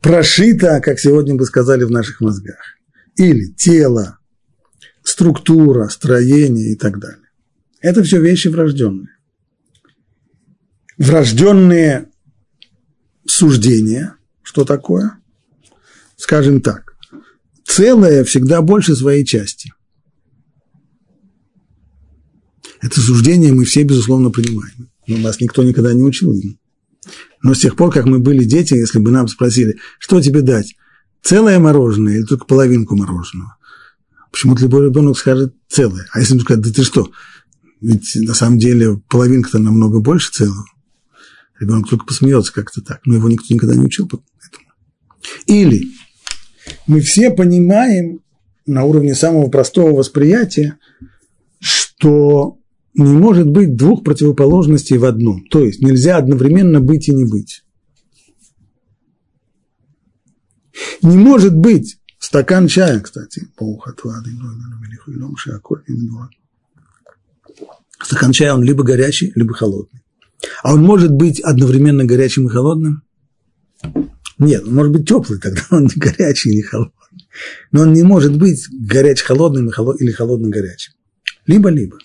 [0.00, 2.78] прошито, как сегодня бы сказали в наших мозгах.
[3.16, 4.18] Или тело,
[5.02, 7.28] структура, строение и так далее.
[7.80, 9.16] Это все вещи врожденные.
[10.96, 12.10] Врожденные
[13.26, 15.18] суждение, что такое?
[16.16, 16.96] Скажем так,
[17.64, 19.72] целое всегда больше своей части.
[22.80, 24.90] Это суждение мы все, безусловно, понимаем.
[25.06, 26.34] Но нас никто никогда не учил.
[27.42, 30.76] Но с тех пор, как мы были дети, если бы нам спросили, что тебе дать,
[31.22, 33.56] целое мороженое или только половинку мороженого,
[34.30, 36.06] почему-то любой ребенок скажет целое.
[36.12, 37.10] А если ему сказать, да ты что,
[37.80, 40.64] ведь на самом деле половинка-то намного больше целого.
[41.58, 44.22] Ребенок только посмеется как-то так, но его никто никогда не учил этому.
[45.46, 45.88] Или
[46.86, 48.20] Мы все понимаем
[48.66, 50.78] на уровне самого простого восприятия,
[51.58, 52.57] что
[52.98, 55.44] не может быть двух противоположностей в одном.
[55.46, 57.64] То есть нельзя одновременно быть и не быть.
[61.02, 63.46] Не может быть стакан чая, кстати,
[68.02, 70.02] стакан чая, он либо горячий, либо холодный.
[70.62, 73.02] А он может быть одновременно горячим и холодным?
[74.38, 76.94] Нет, он может быть теплый, тогда он не горячий, не холодный.
[77.70, 80.94] Но он не может быть горяч-холодным или холодно-горячим.
[81.46, 81.98] Либо-либо.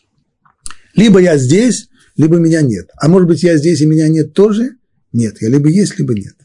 [0.95, 2.89] Либо я здесь, либо меня нет.
[2.97, 4.75] А может быть, я здесь и меня нет тоже?
[5.11, 6.35] Нет, я либо есть, либо нет.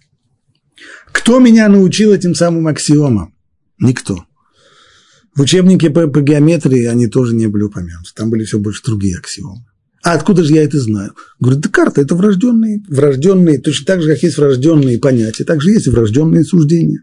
[1.13, 3.35] Кто меня научил этим самым аксиомам?
[3.81, 4.25] Никто.
[5.35, 8.11] В учебнике по, по геометрии они тоже не были упомянуты.
[8.15, 9.65] Там были все больше другие аксиомы.
[10.03, 11.13] А откуда же я это знаю?
[11.41, 15.87] Говорит, Декарта– это врожденные, врожденные, точно так же, как есть врожденные понятия, так же есть
[15.87, 17.03] и врожденные суждения.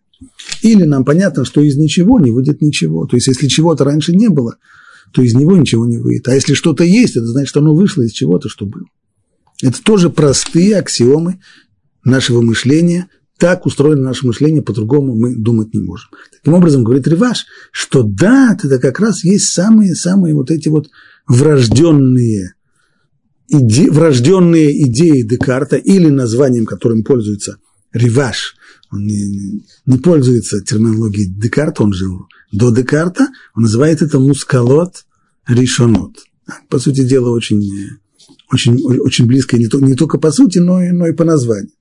[0.62, 3.06] Или нам понятно, что из ничего не выйдет ничего.
[3.06, 4.58] То есть, если чего-то раньше не было,
[5.16, 6.28] то из него ничего не выйдет.
[6.28, 8.84] А если что-то есть, это значит, что оно вышло из чего-то, что было.
[9.64, 11.40] Это тоже простые аксиомы
[12.04, 13.08] нашего мышления.
[13.38, 16.10] Так устроено наше мышление, по-другому мы думать не можем.
[16.34, 20.90] Таким образом, говорит Риваш, что да, это как раз есть самые-самые вот эти вот
[21.28, 22.54] врожденные
[23.48, 27.58] иде, врожденные идеи Декарта или названием, которым пользуется
[27.94, 28.56] Риваш,
[28.92, 35.05] он не, не пользуется терминологией Декарта, он жил до Декарта, он называет это мускалот
[35.48, 36.18] решонот.
[36.70, 37.64] По сути дела, очень,
[38.52, 41.72] очень, очень близко не, то, не только по сути, но и, но и по названию.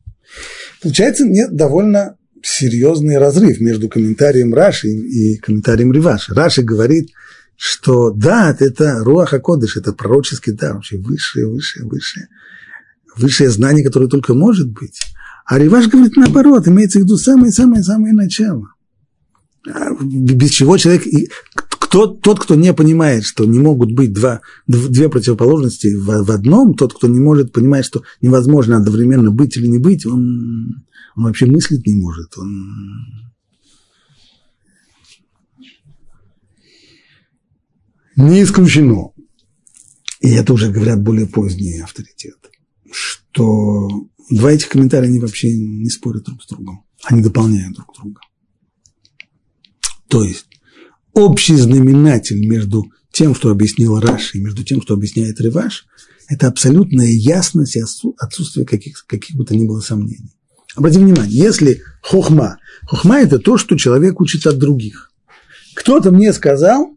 [0.82, 6.34] Получается, нет довольно серьезный разрыв между комментарием Раши и комментарием Риваши.
[6.34, 7.10] Раши говорит–
[7.56, 12.28] что да, это Руаха Кодыш, это пророческий дар, вообще высшее, высшее, высшее,
[13.16, 15.00] высшее знание, которое только может быть.
[15.46, 18.68] А Риваш говорит наоборот, имеется в виду самое-самое-самое начало.
[19.66, 21.04] А без чего человек,
[21.94, 26.74] кто, тот, кто не понимает, что не могут быть два, две противоположности в, в одном,
[26.74, 31.46] тот, кто не может понимать, что невозможно одновременно быть или не быть, он, он вообще
[31.46, 32.36] мыслить не может.
[32.36, 33.22] Он,
[38.16, 39.12] Не исключено,
[40.20, 42.50] и это уже говорят более поздние авторитеты,
[42.90, 43.88] что
[44.30, 48.20] два этих комментария, они вообще не спорят друг с другом, они дополняют друг друга.
[50.08, 50.46] То есть
[51.14, 55.86] общий знаменатель между тем, что объяснил и между тем, что объясняет Реваш,
[56.28, 57.82] это абсолютная ясность и
[58.18, 60.34] отсутствие каких, каких бы то ни было сомнений.
[60.74, 65.12] Обратите внимание, если хохма, хохма– это то, что человек учит от других.
[65.74, 66.96] Кто-то мне сказал,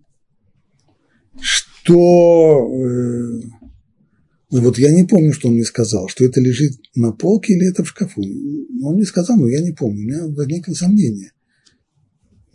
[1.40, 3.42] что э,
[4.50, 7.84] вот я не помню, что он мне сказал, что это лежит на полке или это
[7.84, 8.22] в шкафу.
[8.22, 11.32] Он мне сказал, но я не помню, у меня возникло сомнение.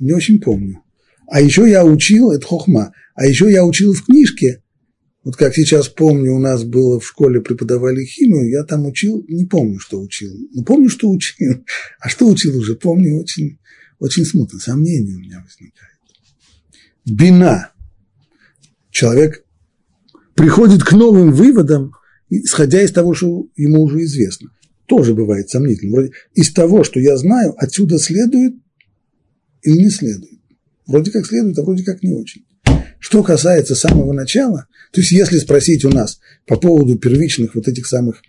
[0.01, 0.82] Не очень помню.
[1.33, 4.63] А еще я учил, это хохма, а еще я учил в книжке,
[5.25, 9.47] вот как сейчас помню, у нас было в школе преподавали химию, я там учил, не
[9.47, 10.31] помню, что учил.
[10.53, 11.65] Ну, помню, что учил.
[12.01, 13.59] А что учил уже, помню очень,
[13.99, 14.61] очень смутно.
[14.61, 15.99] Сомнения у меня возникают.
[17.07, 17.71] Бина
[18.91, 19.43] человек
[20.35, 21.93] приходит к новым выводам,
[22.29, 24.51] исходя из того, что ему уже известно.
[24.85, 25.93] Тоже бывает сомнительно.
[25.93, 28.53] Вроде из того, что я знаю, отсюда следует
[29.63, 30.42] или не следует.
[30.87, 32.45] Вроде как следует, а вроде как не очень.
[32.99, 37.87] Что касается самого начала, то есть если спросить у нас по поводу первичных вот этих
[37.87, 38.23] самых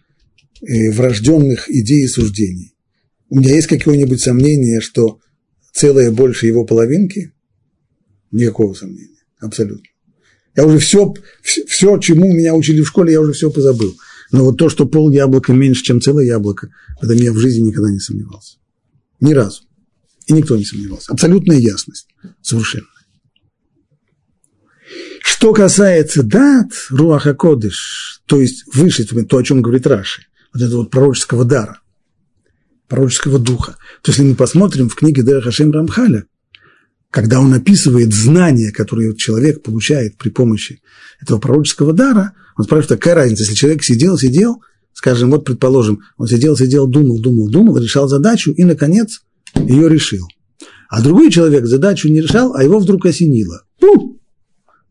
[0.62, 2.74] э, врожденных идей и суждений,
[3.30, 5.20] у меня есть какое-нибудь сомнение, что
[5.72, 7.34] целое больше его половинки?
[8.32, 9.86] Никакого сомнения, абсолютно.
[10.56, 13.96] Я уже все, все, чему меня учили в школе, я уже все позабыл.
[14.32, 17.68] Но вот то, что пол яблока меньше, чем целое яблоко, в этом я в жизни
[17.68, 18.58] никогда не сомневался.
[19.20, 19.64] Ни разу.
[20.28, 21.12] И никто не сомневался.
[21.12, 22.08] Абсолютная ясность.
[22.42, 22.88] Совершенно.
[25.22, 30.82] Что касается дат, руаха кодыш, то есть выше, то, о чем говорит Раши, вот этого
[30.82, 31.82] вот пророческого дара,
[32.88, 36.26] пророческого духа, то если мы посмотрим в книге Дера Хашем Рамхаля,
[37.10, 40.82] когда он описывает знания, которые человек получает при помощи
[41.22, 44.62] этого пророческого дара, он спрашивает, какая разница, если человек сидел, сидел,
[44.94, 49.22] скажем, вот предположим, он сидел, сидел, думал, думал, думал, решал задачу и, наконец,
[49.68, 50.28] ее решил.
[50.90, 53.64] А другой человек задачу не решал, а его вдруг осенило.
[53.80, 54.22] Пу!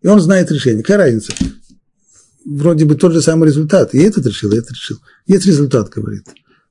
[0.03, 0.83] И он знает решение.
[0.83, 1.33] Какая разница?
[2.45, 3.95] Вроде бы тот же самый результат.
[3.95, 4.99] И этот решил, и этот решил.
[5.27, 6.25] Есть результат, говорит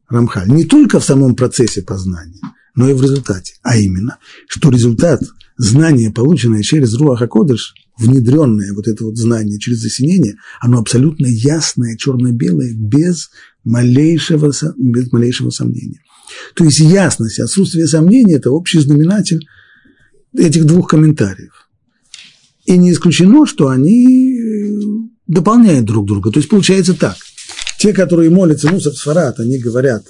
[0.09, 0.49] Рамхаль.
[0.49, 2.41] Не только в самом процессе познания,
[2.75, 3.53] но и в результате.
[3.63, 5.21] А именно, что результат
[5.57, 11.95] знание, полученное через Руаха Кодыш, внедренное вот это вот знание через осенение, оно абсолютно ясное,
[11.97, 13.29] черно-белое, без
[13.63, 16.01] малейшего, без малейшего сомнения.
[16.55, 19.47] То есть ясность, отсутствие сомнения– это общий знаменатель
[20.37, 21.69] этих двух комментариев.
[22.65, 24.71] И не исключено, что они э,
[25.27, 26.31] дополняют друг друга.
[26.31, 27.15] То есть получается так.
[27.79, 30.05] Те, которые молятся Мусор Сфарат, они говорят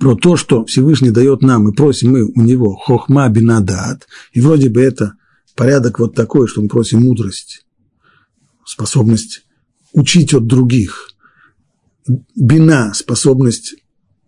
[0.00, 4.70] про то, что Всевышний дает нам, и просим мы у него хохма бинадат, и вроде
[4.70, 5.14] бы это
[5.54, 7.66] порядок вот такой, что мы просим мудрость,
[8.64, 9.42] способность
[9.92, 11.10] учить от других,
[12.34, 13.76] бина– способность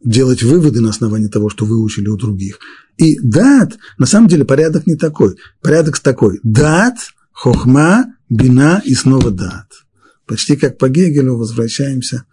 [0.07, 2.59] делать выводы на основании того, что выучили у других.
[2.97, 5.37] И дат, на самом деле порядок не такой.
[5.61, 6.41] Порядок такой.
[6.43, 6.97] Дат,
[7.33, 9.67] хохма, бина и снова дат.
[10.25, 12.25] Почти как по Гегелю возвращаемся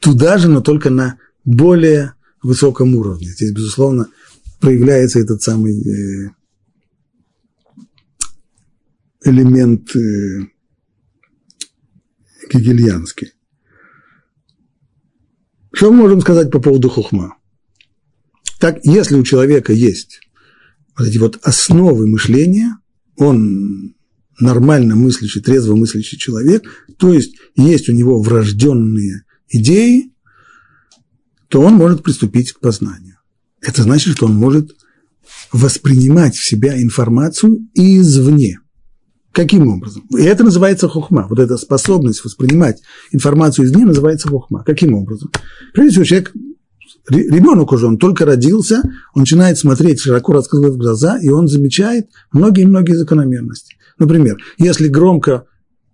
[0.00, 3.28] туда же, но только на более высоком уровне.
[3.28, 4.08] Здесь, безусловно,
[4.60, 6.30] проявляется этот самый э,
[9.24, 10.46] элемент э,
[12.52, 13.32] гегельянский.
[15.72, 17.36] Что мы можем сказать по поводу хухма?
[18.58, 20.20] Так, если у человека есть
[20.96, 22.76] вот эти вот основы мышления,
[23.16, 23.94] он
[24.40, 26.64] нормально мыслящий, трезво мыслящий человек,
[26.96, 30.12] то есть есть у него врожденные идеи,
[31.48, 33.18] то он может приступить к познанию.
[33.60, 34.76] Это значит, что он может
[35.52, 38.60] воспринимать в себя информацию извне.
[39.38, 40.02] Каким образом?
[40.18, 41.28] И это называется хухма.
[41.30, 42.82] Вот эта способность воспринимать
[43.12, 44.64] информацию извне называется хухма.
[44.64, 45.30] Каким образом?
[45.74, 46.32] Прежде всего, человек,
[47.08, 48.82] ребенок уже, он только родился,
[49.14, 53.76] он начинает смотреть, широко раскрыв глаза, и он замечает многие-многие закономерности.
[53.96, 55.44] Например, если громко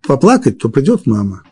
[0.07, 1.43] поплакать, то придет мама.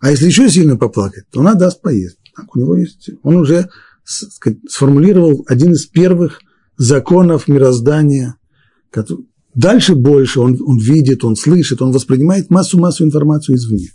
[0.00, 2.18] А если еще сильно поплакать, то она даст поесть.
[2.36, 3.70] Так, у него есть, он уже
[4.04, 6.40] сформулировал один из первых
[6.76, 8.36] законов мироздания,
[9.54, 13.90] Дальше больше он, он видит, он слышит, он воспринимает массу-массу информацию извне.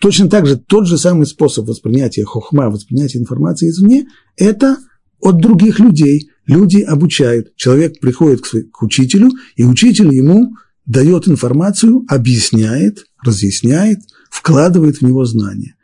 [0.00, 4.06] Точно так же тот же самый способ воспринятия хохма, воспринятия информации извне–
[4.36, 4.78] это
[5.20, 6.30] от других людей.
[6.46, 7.54] Люди обучают.
[7.56, 10.54] Человек приходит к, к учителю, и учитель ему
[10.86, 14.00] дает информацию, объясняет, разъясняет,
[14.30, 15.76] вкладывает в него знания.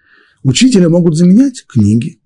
[0.43, 2.19] Учителя могут заменять книги.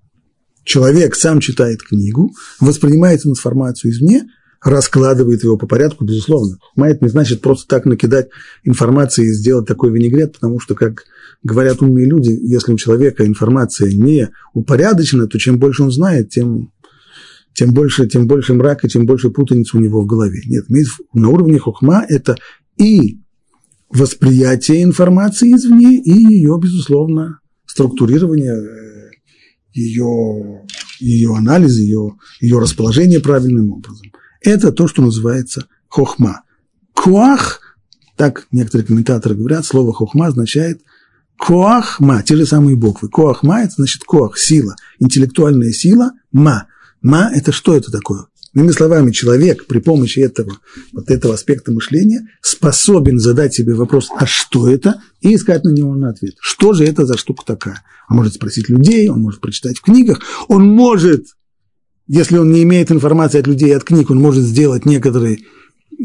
[0.65, 4.29] Человек сам читает книгу, воспринимает информацию извне–
[4.65, 6.59] раскладывает его по порядку, безусловно.
[6.77, 8.29] Это не значит просто так накидать
[8.65, 11.05] информации и сделать такой винегрет, потому что, как
[11.43, 16.71] говорят умные люди, если у человека информация не упорядочена, то чем больше он знает, тем,
[17.55, 20.41] тем, больше, тем больше мрака, тем больше путаницы у него в голове.
[20.47, 20.65] Нет,
[21.13, 22.37] на уровне хухма это
[22.79, 23.19] и
[23.91, 29.11] восприятие информации извне, и ее, безусловно, структурирование, э,
[29.73, 30.65] ее,
[31.01, 34.07] ее анализ, ее, ее расположение правильным образом.
[34.45, 36.43] Это то, что называется хохма.
[36.95, 37.61] Коах,
[38.17, 40.83] так некоторые комментаторы говорят, слово хохма означает
[41.39, 43.09] коахма, те же самые буквы.
[43.09, 46.67] Коахма– это значит коах, сила, интеллектуальная сила, ма.
[47.01, 48.27] Ма– это что это такое?
[48.55, 50.59] Иными словами, человек при помощи этого,
[50.93, 55.95] вот этого аспекта мышления способен задать себе вопрос, а что это, и искать на него
[55.95, 56.35] на ответ.
[56.39, 57.83] Что же это за штука такая?
[58.11, 61.29] Он может спросить людей, он может прочитать в книгах, он может
[62.07, 65.45] если он не имеет информации от людей, от книг, он может сделать некоторый,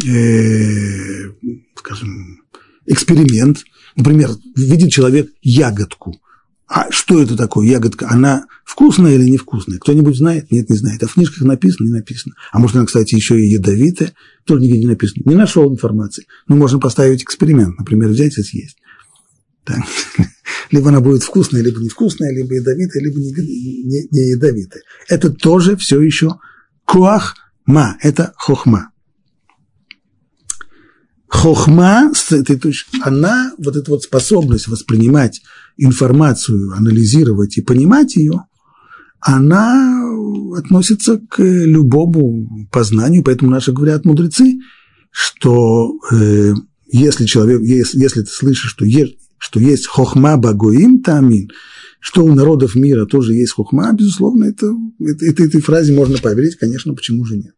[0.05, 1.31] э,
[1.75, 2.41] скажем,
[2.85, 3.63] эксперимент.
[3.95, 6.19] Например, видит человек ягодку.
[6.67, 8.07] А что это такое ягодка?
[8.09, 9.79] Она вкусная или невкусная?
[9.79, 10.51] Кто-нибудь знает?
[10.51, 11.01] Нет, не знает.
[11.01, 11.87] А в книжках написано?
[11.87, 12.35] Не написано.
[12.51, 14.13] А может, она, кстати, еще и ядовитая?
[14.45, 15.23] Тоже нигде не написано.
[15.25, 16.25] Не нашел информации.
[16.47, 17.79] Но можно поставить эксперимент.
[17.79, 18.77] Например, взять и съесть.
[19.67, 19.83] Так.
[20.71, 23.31] Либо она будет вкусная, либо невкусная, либо ядовитая, либо не,
[23.83, 24.81] не, не ядовитая.
[25.07, 26.39] Это тоже все еще
[26.85, 28.91] куах ма, это хохма.
[31.27, 32.13] Хохма,
[33.01, 35.41] она, вот эта вот способность воспринимать
[35.75, 38.45] информацию, анализировать и понимать ее,
[39.19, 40.01] она
[40.55, 44.59] относится к любому познанию, поэтому наши говорят мудрецы,
[45.11, 46.53] что э,
[46.87, 51.51] если человек, если, если ты слышишь, что ешь, что есть хохма багоим тамин,
[51.99, 56.55] что у народов мира тоже есть хохма, безусловно, это, это, это, этой фразе можно поверить,
[56.55, 57.53] конечно, почему же нет.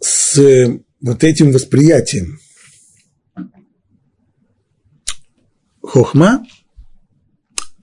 [0.00, 2.38] С вот этим восприятием
[5.80, 6.44] хохма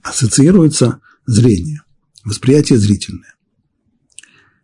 [0.03, 1.81] ассоциируется зрение,
[2.25, 3.35] восприятие зрительное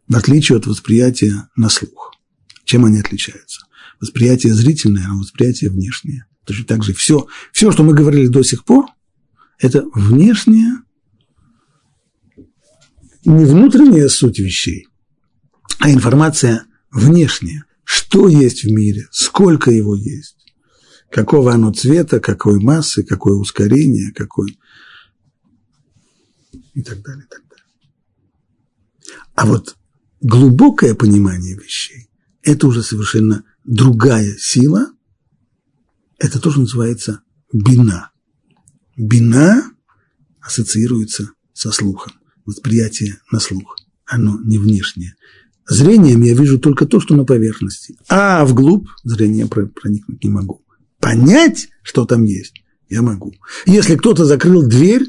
[0.08, 2.14] в отличие от восприятия на слух.
[2.64, 3.62] Чем они отличаются?
[4.00, 6.26] Восприятие зрительное, а восприятие внешнее.
[6.46, 8.86] Точно так же все, все, что мы говорили до сих пор,
[9.60, 10.78] это внешнее,
[13.26, 14.88] не внутренняя суть вещей,
[15.80, 17.66] а информация внешняя.
[17.84, 20.38] Что есть в мире, сколько его есть,
[21.10, 24.60] какого оно цвета, какой массы, какое ускорение, какой,
[26.74, 27.66] и так далее, и так далее.
[29.36, 29.77] А вот
[30.22, 32.10] глубокое понимание вещей–
[32.44, 34.88] это уже совершенно другая сила,
[36.18, 37.22] это тоже называется
[37.54, 38.12] бина.
[38.96, 39.64] Бина
[40.42, 42.14] ассоциируется со слухом,
[42.46, 45.16] восприятие на слух, оно не внешнее.
[45.68, 50.64] Зрением я вижу только то, что на поверхности, а вглубь зрение проникнуть не могу.
[51.00, 52.54] Понять, что там есть,
[52.90, 53.34] я могу.
[53.66, 55.06] Если кто-то закрыл дверь,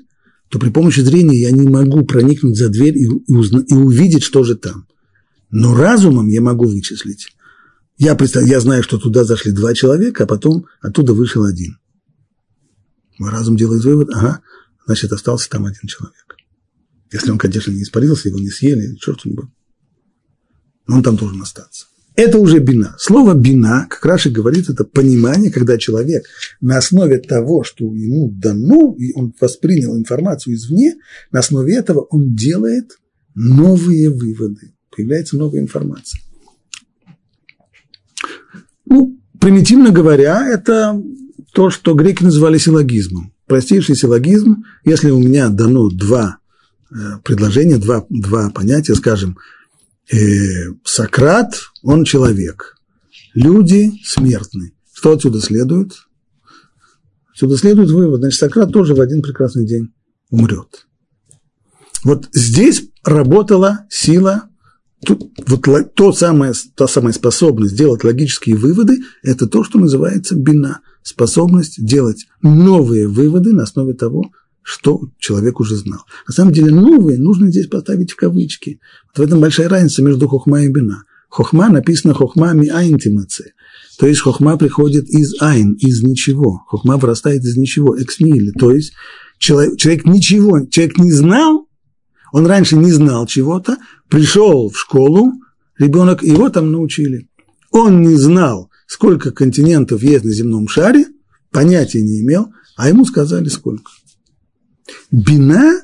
[0.48, 4.42] то при помощи зрения я не могу проникнуть за дверь и, узна, и увидеть, что
[4.44, 4.86] же там.
[5.50, 7.28] Но разумом я могу вычислить.
[7.96, 8.44] Я, представ...
[8.44, 11.78] я знаю, что туда зашли два человека, а потом оттуда вышел один.
[13.18, 14.40] Мой разум делает вывод, ага,
[14.86, 16.36] значит, остался там один человек.
[17.10, 19.50] Если он, конечно, не испарился, его не съели, черт он был.
[20.86, 21.86] Но он там должен остаться.
[22.14, 22.96] Это уже бина.
[22.98, 26.24] Слово бина, как Раши говорит, это понимание, когда человек
[26.60, 30.96] на основе того, что ему дано, и он воспринял информацию извне,
[31.30, 32.98] на основе этого он делает
[33.34, 34.74] новые выводы.
[34.98, 36.20] Появляется новая информация.
[38.84, 41.00] Ну, примитивно говоря, это
[41.54, 43.32] то, что греки называли силлогизмом.
[43.46, 46.38] Простейший силлогизм, если у меня дано два
[46.90, 49.38] э, предложения, два, два понятия, скажем,
[50.10, 50.16] э,
[50.82, 52.74] Сократ, он человек,
[53.34, 54.72] люди смертны.
[54.92, 55.92] Что отсюда следует?
[57.32, 59.94] Отсюда следует вывод, значит, Сократ тоже в один прекрасный день
[60.28, 60.88] умрет.
[62.02, 64.47] Вот здесь работала сила
[65.04, 70.80] Тут вот то самое, та самая способность делать логические выводы– это то, что называется бина–
[71.08, 74.30] способность делать новые выводы на основе того,
[74.62, 76.00] что человек уже знал.
[76.26, 78.80] На самом деле новые нужно здесь поставить в кавычки.
[79.08, 81.04] Вот в этом большая разница между хохма и бина.
[81.30, 83.52] Хохма написано хохма ми айн-тимаце.
[83.98, 86.62] То есть хохма приходит из айн, из ничего.
[86.68, 88.50] Хохма вырастает из ничего, экснили.
[88.50, 88.92] То есть
[89.38, 91.67] человек, человек ничего, человек не знал,
[92.32, 95.32] он раньше не знал чего-то, пришел в школу,
[95.78, 97.28] ребенок, его там научили.
[97.70, 101.06] Он не знал, сколько континентов есть на земном шаре,
[101.50, 103.90] понятия не имел, а ему сказали сколько.
[105.10, 105.82] Бина,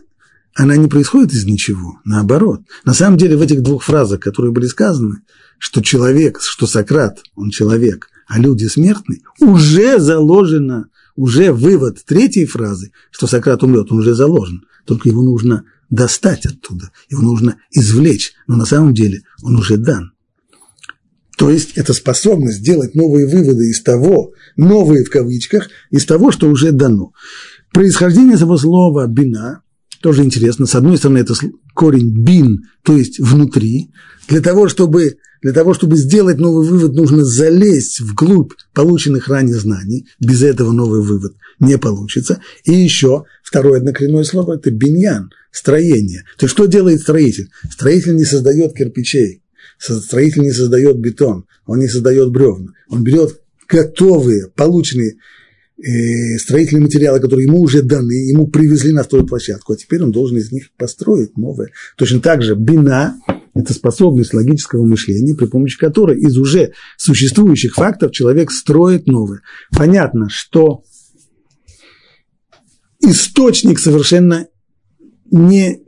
[0.55, 2.63] она не происходит из ничего, наоборот.
[2.85, 5.19] На самом деле в этих двух фразах, которые были сказаны,
[5.59, 12.93] что человек, что Сократ, он человек, а люди смертны, уже заложено, уже вывод третьей фразы,
[13.11, 14.65] что Сократ умрет, он уже заложен.
[14.87, 15.65] Только его нужно
[15.95, 20.13] достать оттуда, его нужно извлечь, но на самом деле он уже дан.
[21.37, 26.49] То есть это способность делать новые выводы из того, новые в кавычках, из того, что
[26.49, 27.13] уже дано.
[27.73, 29.63] Происхождение этого слова «бина»
[30.01, 30.67] тоже интересно.
[30.67, 31.35] С одной стороны, это
[31.75, 33.91] корень «бин», то есть внутри.
[34.29, 40.07] Для того, чтобы, для того, чтобы сделать новый вывод, нужно залезть вглубь полученных ранее знаний.
[40.21, 42.41] Без этого новый вывод не получится.
[42.65, 46.25] И еще второе однокоренное слово– это «биньян», строение.
[46.37, 47.49] То есть что делает строитель?
[47.71, 49.43] Строитель не создает кирпичей,
[49.79, 52.73] строитель не создает бетон, он не создает бревна.
[52.89, 55.15] Он берет готовые, полученные
[55.79, 60.39] э, строительные материалы, которые ему уже даны, ему привезли на стройплощадку, а теперь он должен
[60.39, 61.71] из них построить новое.
[61.97, 63.17] Точно так же бина–
[63.55, 69.43] это способность логического мышления, при помощи которой из уже существующих фактов человек строит новое.
[69.71, 70.83] Понятно, что
[73.01, 74.49] источник совершенно
[75.31, 75.83] не,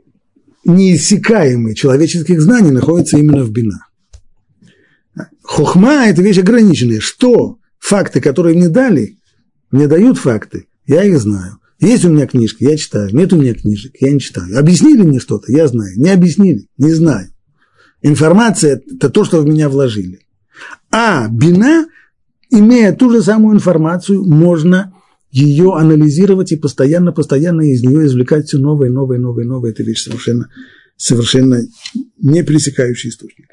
[0.65, 3.79] неиссякаемый человеческих знаний находится именно в бина.
[5.43, 6.99] Хохма– это вещь ограниченная.
[6.99, 7.57] Что?
[7.79, 9.17] Факты, которые мне дали,
[9.71, 11.59] мне дают факты, я их знаю.
[11.79, 13.15] Есть у меня книжки, я читаю.
[13.15, 14.57] Нет у меня книжек, я не читаю.
[14.57, 15.97] Объяснили мне что-то, я знаю.
[15.97, 17.29] Не объяснили, не знаю.
[18.01, 20.19] Информация– это то, что в меня вложили.
[20.91, 21.87] А бина,
[22.49, 24.93] имея ту же самую информацию, можно
[25.31, 29.71] ее анализировать и постоянно-постоянно из нее извлекать все новое, новое, новое, новое.
[29.71, 30.49] Это вещь совершенно,
[30.95, 31.61] совершенно
[32.21, 33.47] не пресекающий источник.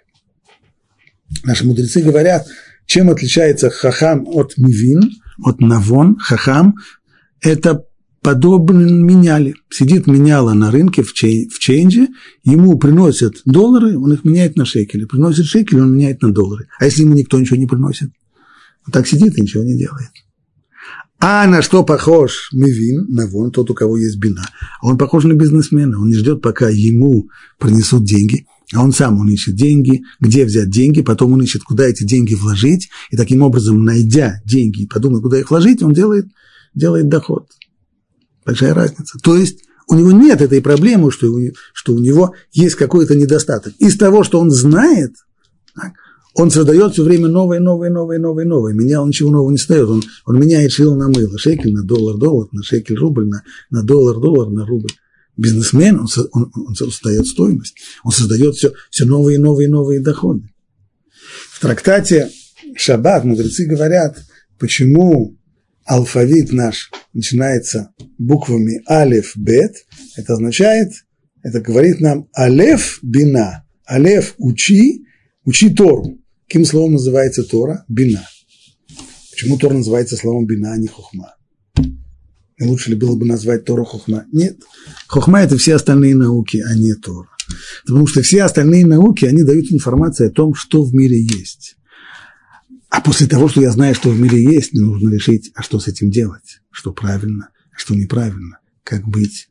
[1.42, 2.46] Наши мудрецы говорят,
[2.86, 5.10] чем отличается хахам от мивин,
[5.42, 6.76] от навон, хахам,
[7.40, 7.84] это
[8.22, 9.54] подобно меняли.
[9.70, 12.08] Сидит меняла на рынке в, чей, в чейнже,
[12.44, 15.04] ему приносят доллары, он их меняет на шекели.
[15.04, 16.68] Приносит шекели, он меняет на доллары.
[16.78, 18.10] А если ему никто ничего не приносит?
[18.86, 20.10] Он так сидит и ничего не делает.
[21.26, 24.46] А на что похож Мивин, Навон, тот, у кого есть бина?
[24.82, 29.30] Он похож на бизнесмена, он не ждет, пока ему принесут деньги, а он сам, он
[29.30, 33.82] ищет деньги, где взять деньги, потом он ищет, куда эти деньги вложить, и таким образом,
[33.86, 36.26] найдя деньги и подумав, куда их вложить, он делает,
[36.74, 37.48] делает доход.
[38.44, 39.18] Большая разница.
[39.22, 41.34] То есть у него нет этой проблемы, что,
[41.72, 43.72] что у него есть какой-то недостаток.
[43.78, 45.14] Из того, что он знает,
[45.74, 45.94] так,
[46.35, 48.74] он создает все время новое, новое, новое, новое, новое.
[48.74, 49.89] Менял ничего нового не создает.
[49.89, 53.82] Он, он меняет шило на мыло, шекель на доллар, доллар, на шекель рубль, на, на
[53.85, 54.91] доллар, доллар, на рубль.
[55.37, 60.49] бизнесмен, он, он, он создает стоимость, он создает все, все новые новые новые доходы.
[61.53, 62.30] В трактате
[62.76, 64.18] Шаббат мудрецы говорят,
[64.59, 65.37] почему
[65.85, 70.93] алфавит наш начинается буквами алеф, бет, это означает,
[71.43, 75.07] это говорит нам алеф бина, алеф учи,
[75.45, 76.18] учи Тору.
[76.47, 77.84] Каким словом называется Тора?
[77.88, 78.26] Бина.
[79.30, 81.34] Почему Тора называется словом бина, а не хухма?
[82.57, 84.26] И лучше ли было бы назвать Тору хухма?
[84.30, 84.59] Нет.
[85.09, 87.28] Хухма– это все остальные науки, а не Тора.
[87.84, 91.76] Потому что все остальные науки, они дают информацию о том, что в мире есть.
[92.90, 95.80] А после того, что я знаю, что в мире есть, мне нужно решить, а что
[95.80, 99.49] с этим делать, что правильно, а что неправильно, как быть,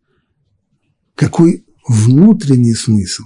[1.16, 3.24] какой внутренний смысл,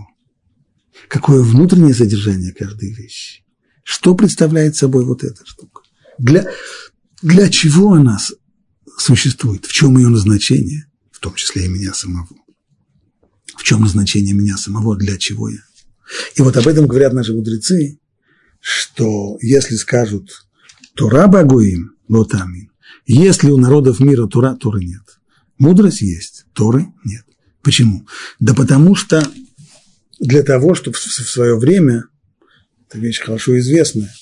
[1.08, 3.44] какое внутреннее содержание каждой вещи,
[3.88, 5.82] что представляет собой вот эта штука,
[6.18, 6.46] для,
[7.22, 8.20] для чего она
[8.98, 12.28] существует, в чем ее назначение, в том числе и меня самого,
[13.56, 15.62] в чем назначение меня самого, для чего я.
[16.36, 17.98] И вот об этом говорят наши мудрецы,
[18.60, 20.46] что если скажут
[20.94, 22.70] Тура Багуим, лотамин,
[23.06, 25.18] если у народов мира Тура, Туры нет.
[25.60, 27.24] Мудрость есть, Торы нет.
[27.62, 28.06] Почему?
[28.42, 29.26] Да потому что
[30.20, 32.04] для того, чтобы в свое время,
[32.88, 34.14] это вещь хорошо известная,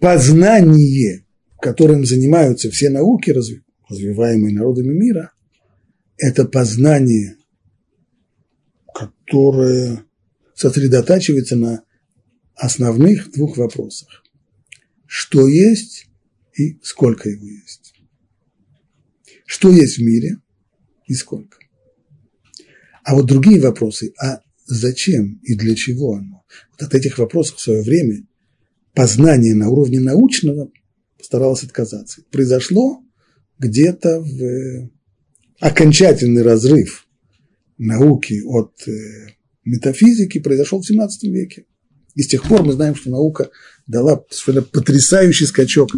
[0.00, 1.24] познание,
[1.60, 3.34] которым занимаются все науки,
[3.88, 5.32] развиваемые народами мира,
[6.16, 7.36] это познание,
[8.94, 10.04] которое
[10.54, 11.82] сосредотачивается на
[12.54, 14.22] основных двух вопросах.
[15.06, 16.06] Что есть
[16.54, 17.94] и сколько его есть.
[19.46, 20.36] Что есть в мире
[21.06, 21.58] и сколько.
[23.02, 24.42] А вот другие вопросы, а
[24.74, 26.44] зачем и для чего оно?
[26.70, 28.22] Вот от этих вопросов в свое время
[28.94, 30.70] познание на уровне научного
[31.18, 32.22] постаралось отказаться.
[32.30, 33.02] Произошло
[33.58, 34.90] где-то в
[35.60, 37.06] окончательный разрыв
[37.76, 38.92] науки от э,
[39.64, 41.66] метафизики произошел в 17 веке.
[42.14, 43.50] И с тех пор мы знаем, что наука
[43.86, 45.90] дала потрясающий скачок.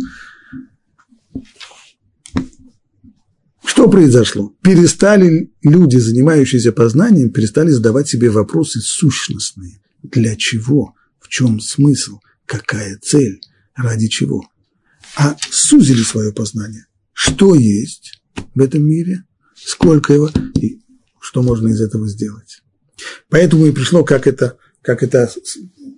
[3.83, 4.55] Что произошло?
[4.62, 9.80] Перестали люди, занимающиеся познанием, перестали задавать себе вопросы сущностные.
[10.05, 10.95] Для чего?
[11.18, 12.20] В чем смысл?
[12.47, 13.41] Какая цель?
[13.74, 14.45] Ради чего?
[15.16, 16.87] А сузили свое познание.
[17.12, 18.22] Что есть
[18.55, 19.24] в этом мире?
[19.57, 20.30] Сколько его?
[20.61, 20.80] И
[21.18, 22.62] что можно из этого сделать?
[23.30, 25.28] Поэтому и пришло, как это, как это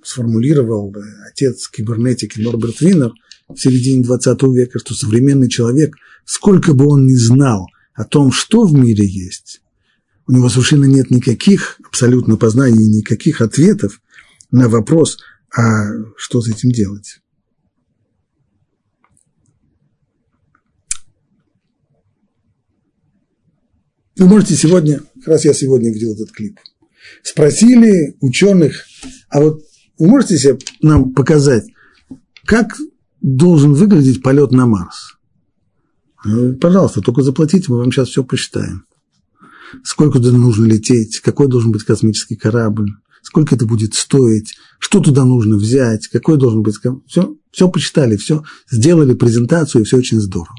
[0.03, 0.91] сформулировал
[1.31, 3.13] отец кибернетики Норберт Винер
[3.47, 8.65] в середине 20 века, что современный человек, сколько бы он ни знал о том, что
[8.65, 9.63] в мире есть,
[10.27, 14.01] у него совершенно нет никаких абсолютно познаний, никаких ответов
[14.51, 15.19] на вопрос,
[15.57, 17.21] а что с этим делать.
[24.17, 26.59] Вы можете сегодня, как раз я сегодня видел этот клип–
[27.23, 28.85] Спросили ученых,
[29.29, 29.63] а вот
[29.99, 31.65] вы можете себе нам показать,
[32.45, 32.77] как
[33.21, 35.14] должен выглядеть полет на Марс?
[36.25, 38.87] Ну, пожалуйста, только заплатите, мы вам сейчас все посчитаем.
[39.83, 42.91] Сколько туда нужно лететь, какой должен быть космический корабль,
[43.23, 46.77] сколько это будет стоить, что туда нужно взять, какой должен быть...
[47.07, 50.55] Все, все посчитали, все сделали презентацию, и все очень здорово.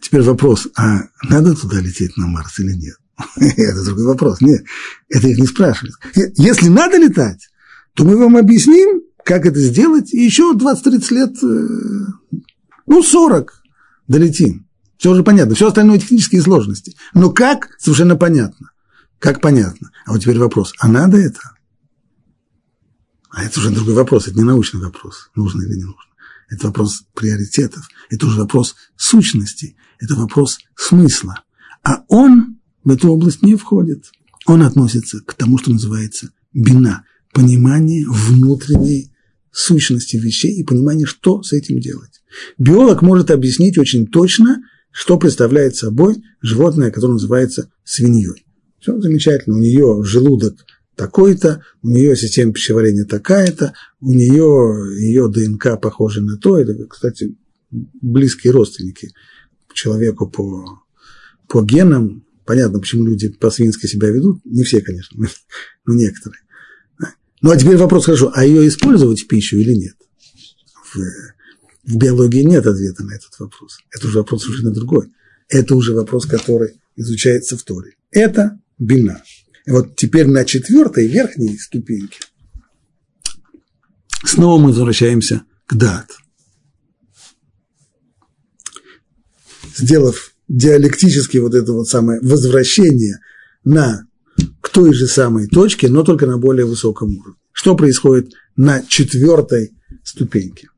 [0.00, 2.96] Теперь вопрос, а надо туда лететь на Марс или нет?
[3.56, 4.40] Это другой вопрос.
[4.40, 4.64] Нет,
[5.08, 5.96] это их не спрашивают.
[6.36, 7.48] Если надо летать,
[7.94, 12.38] то мы вам объясним, как это сделать, и еще 20-30 лет, э,
[12.88, 13.62] ну, 40
[14.06, 14.68] долетим.
[14.96, 15.54] Все уже понятно.
[15.54, 16.96] Все остальное технические сложности.
[17.14, 18.70] Но как, совершенно понятно.
[19.18, 19.90] Как понятно.
[20.06, 21.40] А вот теперь вопрос, а надо это?
[23.30, 26.02] А это уже другой вопрос, это не научный вопрос, нужно или не нужно.
[26.48, 31.42] Это вопрос приоритетов, это уже вопрос сущности, это вопрос смысла.
[31.82, 34.10] А он в эту область не входит.
[34.46, 39.12] Он относится к тому, что называется бина, понимание внутренней
[39.52, 42.22] сущности вещей и понимание, что с этим делать.
[42.58, 48.44] Биолог может объяснить очень точно, что представляет собой животное, которое называется свиньей.
[48.80, 55.80] Все замечательно, у нее желудок такой-то, у нее система пищеварения такая-то, у нее ее ДНК
[55.80, 57.36] похожа на то, это, кстати,
[57.70, 59.10] близкие родственники
[59.72, 60.82] человеку по,
[61.48, 64.40] по генам, Понятно, почему люди по-свински себя ведут.
[64.46, 65.22] Не все, конечно,
[65.84, 66.40] но некоторые.
[67.40, 69.94] Ну, а теперь вопрос, хорошо, а ее использовать в пищу или нет?
[70.92, 70.98] В,
[71.84, 73.78] в биологии нет ответа на этот вопрос.
[73.90, 75.12] Это уже вопрос совершенно другой.
[75.48, 77.94] Это уже вопрос, который изучается в Торе.
[78.10, 79.22] Это бина.
[79.66, 82.20] И вот теперь на четвертой, верхней ступеньке
[84.24, 86.10] снова мы возвращаемся к дат.
[89.78, 93.18] сделав диалектически вот это вот самое возвращение
[93.64, 94.06] на
[94.68, 97.40] к той же самой точке, но только на более высоком уровне.
[97.52, 99.72] Что происходит на четвертой
[100.04, 100.68] ступеньке?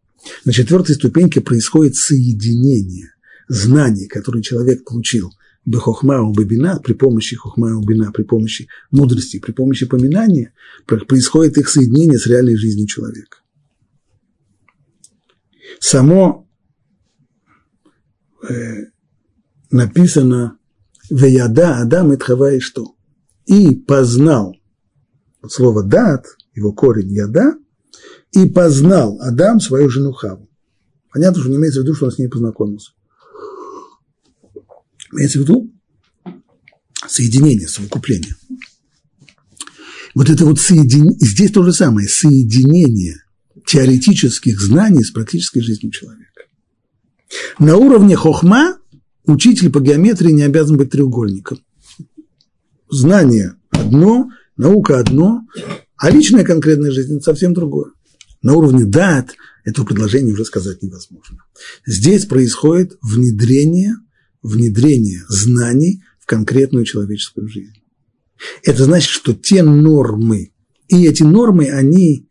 [0.44, 3.12] На четвертой ступеньке происходит соединение
[3.48, 5.32] знаний, которые человек получил
[5.66, 10.52] бехохма бабина при помощи хохма бина, при помощи мудрости, при помощи поминания,
[10.86, 13.38] происходит их соединение с реальной жизнью человека.
[15.80, 16.48] Само
[18.48, 18.84] э,
[19.72, 20.58] написано
[21.10, 22.94] «Веяда Адам и и что?»
[23.46, 24.56] И познал,
[25.48, 27.54] слово «дат», его корень «яда»,
[28.32, 30.48] и познал Адам свою жену Хаву.
[31.12, 32.92] Понятно, что не имеется в виду, что он с ней познакомился.
[35.12, 35.72] Имеется в виду
[37.08, 38.36] соединение, совокупление.
[40.14, 43.22] Вот это вот соединение, здесь то же самое, соединение
[43.66, 46.42] теоретических знаний с практической жизнью человека.
[47.58, 48.78] На уровне хохма
[49.24, 51.58] учитель по геометрии не обязан быть треугольником.
[52.90, 55.42] Знание одно, наука одно,
[55.96, 57.92] а личная конкретная жизнь– это совсем другое.
[58.42, 59.34] На уровне дат
[59.64, 61.38] этого предложения уже сказать невозможно.
[61.86, 63.94] Здесь происходит внедрение,
[64.42, 67.82] внедрение знаний в конкретную человеческую жизнь.
[68.64, 70.52] Это значит, что те нормы,
[70.88, 72.30] и эти нормы, они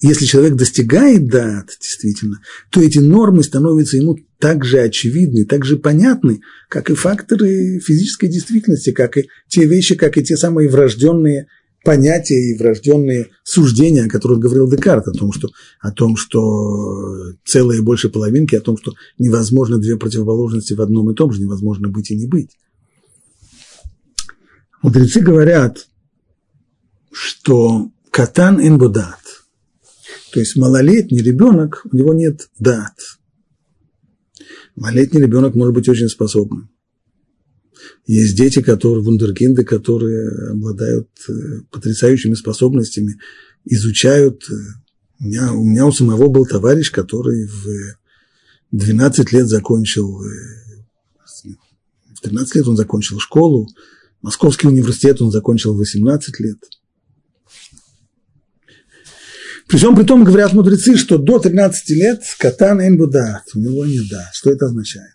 [0.00, 2.40] если человек достигает дат, действительно,
[2.70, 8.28] то эти нормы становятся ему так же очевидны, так же понятны, как и факторы физической
[8.28, 11.46] действительности, как и те вещи, как и те самые врожденные
[11.84, 15.48] понятия и врожденные суждения, о которых говорил Декарт, о том, что,
[15.80, 21.14] о том, что целое больше половинки, о том, что невозможно две противоположности в одном и
[21.14, 22.56] том же, невозможно быть и не быть.
[24.82, 25.86] Мудрецы говорят,
[27.12, 29.20] что катан энбудат,
[30.32, 32.94] то есть малолетний ребенок, у него нет дат.
[34.76, 36.70] Малолетний ребенок может быть очень способным.
[38.06, 41.32] Есть дети, которые, вундеркинды, которые обладают э,
[41.70, 43.18] потрясающими способностями,
[43.64, 44.44] изучают.
[44.50, 44.54] Э,
[45.20, 47.96] у меня, у меня у самого был товарищ, который в
[48.72, 50.28] 12 лет закончил, э,
[52.14, 53.68] в 13 лет он закончил школу,
[54.22, 56.58] Московский университет он закончил в 18 лет–
[59.70, 64.00] при всем при том говорят мудрецы, что до 13 лет катан эмбудат, у него не
[64.10, 64.28] да.
[64.32, 65.14] Что это означает?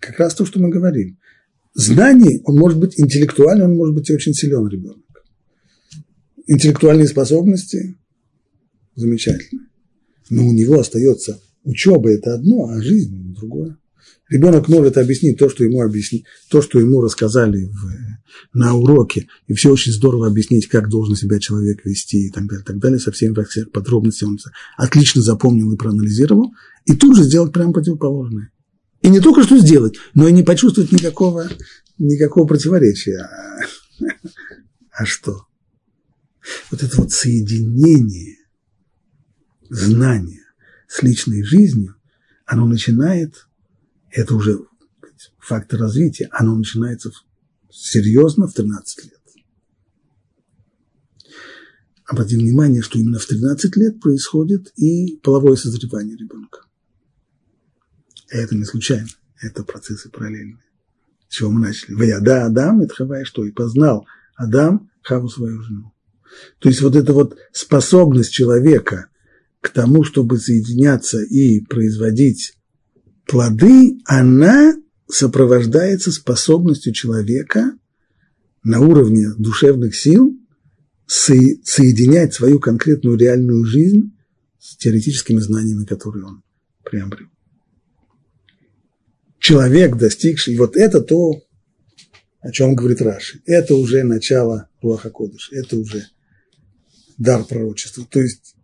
[0.00, 1.18] Как раз то, что мы говорим.
[1.72, 5.04] Знаний, он может быть интеллектуальный, он может быть очень силен ребенок.
[6.48, 7.96] Интеллектуальные способности
[8.96, 9.68] замечательно.
[10.30, 13.78] Но у него остается учеба это одно, а жизнь другое.
[14.28, 19.54] Ребенок может объяснить то, что ему объясни, то, что ему рассказали в на уроке, и
[19.54, 23.10] все очень здорово объяснить, как должен себя человек вести и так далее, так далее, со
[23.10, 24.38] всеми подробностями он
[24.76, 26.52] отлично запомнил и проанализировал,
[26.84, 28.52] и тут же сделать прямо противоположное.
[29.00, 31.48] И не только что сделать, но и не почувствовать никакого,
[31.98, 33.18] никакого противоречия.
[33.18, 33.60] А,
[34.90, 35.46] а что?
[36.70, 38.36] Вот это вот соединение
[39.70, 40.44] знания
[40.88, 41.96] с личной жизнью,
[42.46, 43.47] оно начинает,
[44.18, 44.58] это уже
[45.38, 47.12] фактор развития, оно начинается
[47.70, 49.14] серьезно в 13 лет.
[52.04, 56.62] Обратим внимание, что именно в 13 лет происходит и половое созревание ребенка.
[58.32, 59.08] И это не случайно,
[59.40, 60.64] это процессы параллельные.
[61.28, 61.94] С чего мы начали?
[61.94, 63.44] Ваяда Адам, это хавая что?
[63.44, 65.92] И познал Адам Хаву свою жену.
[66.58, 69.10] То есть вот эта вот способность человека
[69.60, 72.57] к тому, чтобы соединяться и производить
[73.28, 74.74] плоды, она
[75.06, 77.72] сопровождается способностью человека
[78.64, 80.34] на уровне душевных сил
[81.06, 84.12] соединять свою конкретную реальную жизнь
[84.58, 86.42] с теоретическими знаниями, которые он
[86.84, 87.28] приобрел.
[89.38, 91.40] Человек, достигший, вот это то,
[92.40, 96.06] о чем говорит Раши, это уже начало Руаха Кодыш, это уже
[97.16, 98.06] дар пророчества.
[98.10, 98.54] То есть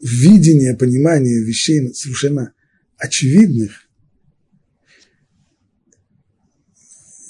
[0.00, 2.52] видение, понимание вещей совершенно
[2.98, 3.86] очевидных,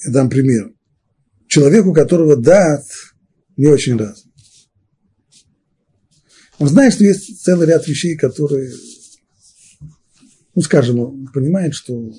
[0.07, 0.73] Я дам пример.
[1.49, 2.85] Человек, у которого дат
[3.57, 4.33] не очень разный.
[6.59, 8.73] Он знает, что есть целый ряд вещей, которые,
[10.55, 12.13] ну, скажем, он понимает, что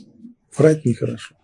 [0.56, 1.36] врать нехорошо.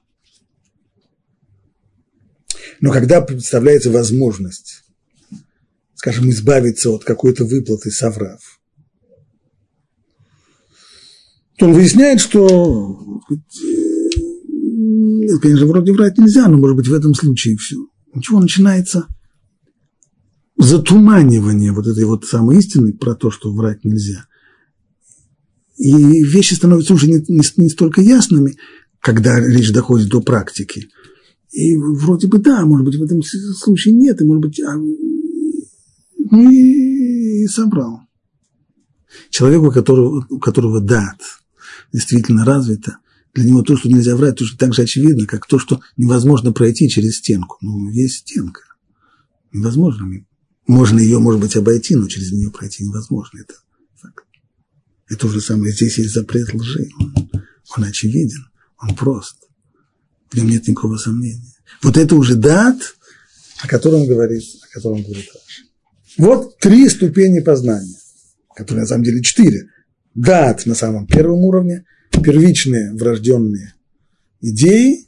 [2.82, 4.84] Но когда представляется возможность,
[5.96, 8.60] скажем, избавиться от какой-то выплаты, соврав,
[11.53, 13.00] то он выясняет, что
[15.24, 17.78] нет, конечно, вроде врать нельзя, но, может быть, в этом случае все.
[18.14, 19.08] Ничего, начинается
[20.58, 24.28] затуманивание вот этой вот самой истины про то, что врать нельзя.
[25.78, 28.58] И вещи становятся уже не, не, не столько ясными,
[29.00, 30.90] когда речь доходит до практики.
[31.52, 36.50] И вроде бы да, может быть, в этом случае нет, и может быть, а, ну
[36.52, 38.02] и, и собрал.
[39.30, 41.20] Человеку, у которого, у которого дат
[41.94, 42.98] действительно развито,
[43.34, 46.52] для него то, что нельзя врать, то, что так же очевидно, как то, что невозможно
[46.52, 47.58] пройти через стенку.
[47.62, 48.62] Ну, есть стенка.
[49.52, 50.08] Невозможно.
[50.68, 53.40] Можно ее, может быть, обойти, но через нее пройти невозможно.
[53.40, 53.54] Это
[53.96, 54.26] факт.
[55.10, 55.74] И то же самое.
[55.74, 56.90] Здесь есть запрет лжи.
[57.00, 57.14] Он,
[57.78, 59.38] он очевиден, он прост.
[60.30, 61.54] В нем нет никакого сомнения.
[61.82, 62.78] Вот это уже дат,
[63.62, 65.64] о котором говорит, о котором говорит Раши.
[66.18, 67.98] Вот три ступени познания,
[68.56, 69.70] которые на самом деле четыре.
[70.16, 73.74] Дат на самом первом уровне, первичные врожденные
[74.42, 75.08] идеи,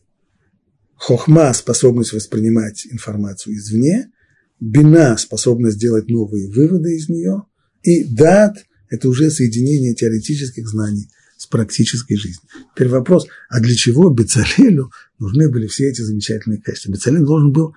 [0.95, 4.11] хохма– способность воспринимать информацию извне,
[4.59, 7.43] бина– способность сделать новые выводы из нее,
[7.83, 12.47] и дат– это уже соединение теоретических знаний с практической жизнью.
[12.73, 16.91] Теперь вопрос, а для чего Бецалелю нужны были все эти замечательные качества?
[16.91, 17.75] Бецалель должен был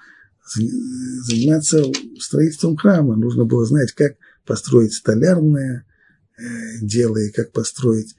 [0.54, 1.82] заниматься
[2.18, 4.14] строительством храма, нужно было знать, как
[4.46, 5.84] построить столярное
[6.80, 8.14] дело и как построить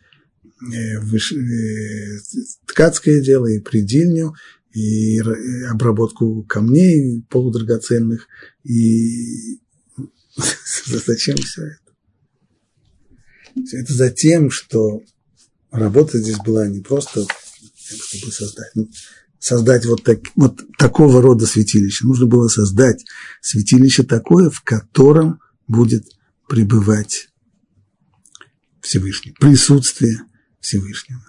[0.74, 2.20] э, э,
[2.66, 4.34] ткацкое дело и предельню,
[4.74, 5.20] и
[5.70, 8.28] обработку камней полудрагоценных,
[8.64, 9.60] и
[11.06, 11.80] зачем все это?
[13.74, 15.02] Это за тем, что
[15.72, 17.26] работа здесь была не просто
[17.90, 18.90] чтобы создать, ну,
[19.40, 22.06] создать вот, так, вот такого рода святилище.
[22.06, 23.04] Нужно было создать
[23.42, 26.06] святилище такое, в котором будет
[26.48, 27.30] пребывать
[28.82, 30.22] Всевышний, присутствие
[30.60, 31.22] Всевышнего.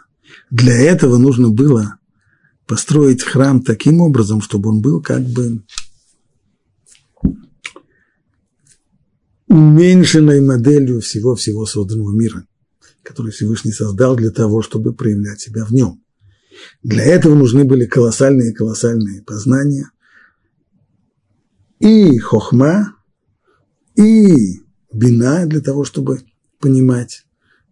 [0.51, 1.99] Для этого нужно было
[2.67, 5.63] построить храм таким образом, чтобы он был как бы
[9.49, 12.47] уменьшенной моделью всего-всего созданного мира,
[13.03, 16.01] который Всевышний создал для того, чтобы проявлять себя в нем.
[16.83, 19.91] Для этого нужны были колоссальные-колоссальные познания
[21.81, 22.95] и хохма,
[23.97, 24.61] и
[24.93, 26.21] бина для того, чтобы
[26.61, 27.25] понимать,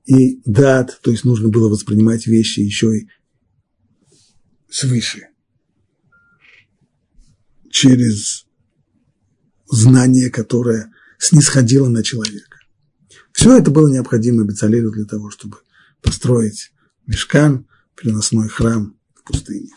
[0.09, 3.09] и дат, то есть нужно было воспринимать вещи еще и
[4.71, 5.29] свыше,
[7.71, 8.47] через
[9.71, 12.57] знание, которое снисходило на человека.
[13.33, 15.59] Все это было необходимо Бецалелю для того, чтобы
[16.01, 16.73] построить
[17.07, 19.73] мешкан, переносной храм в пустыне.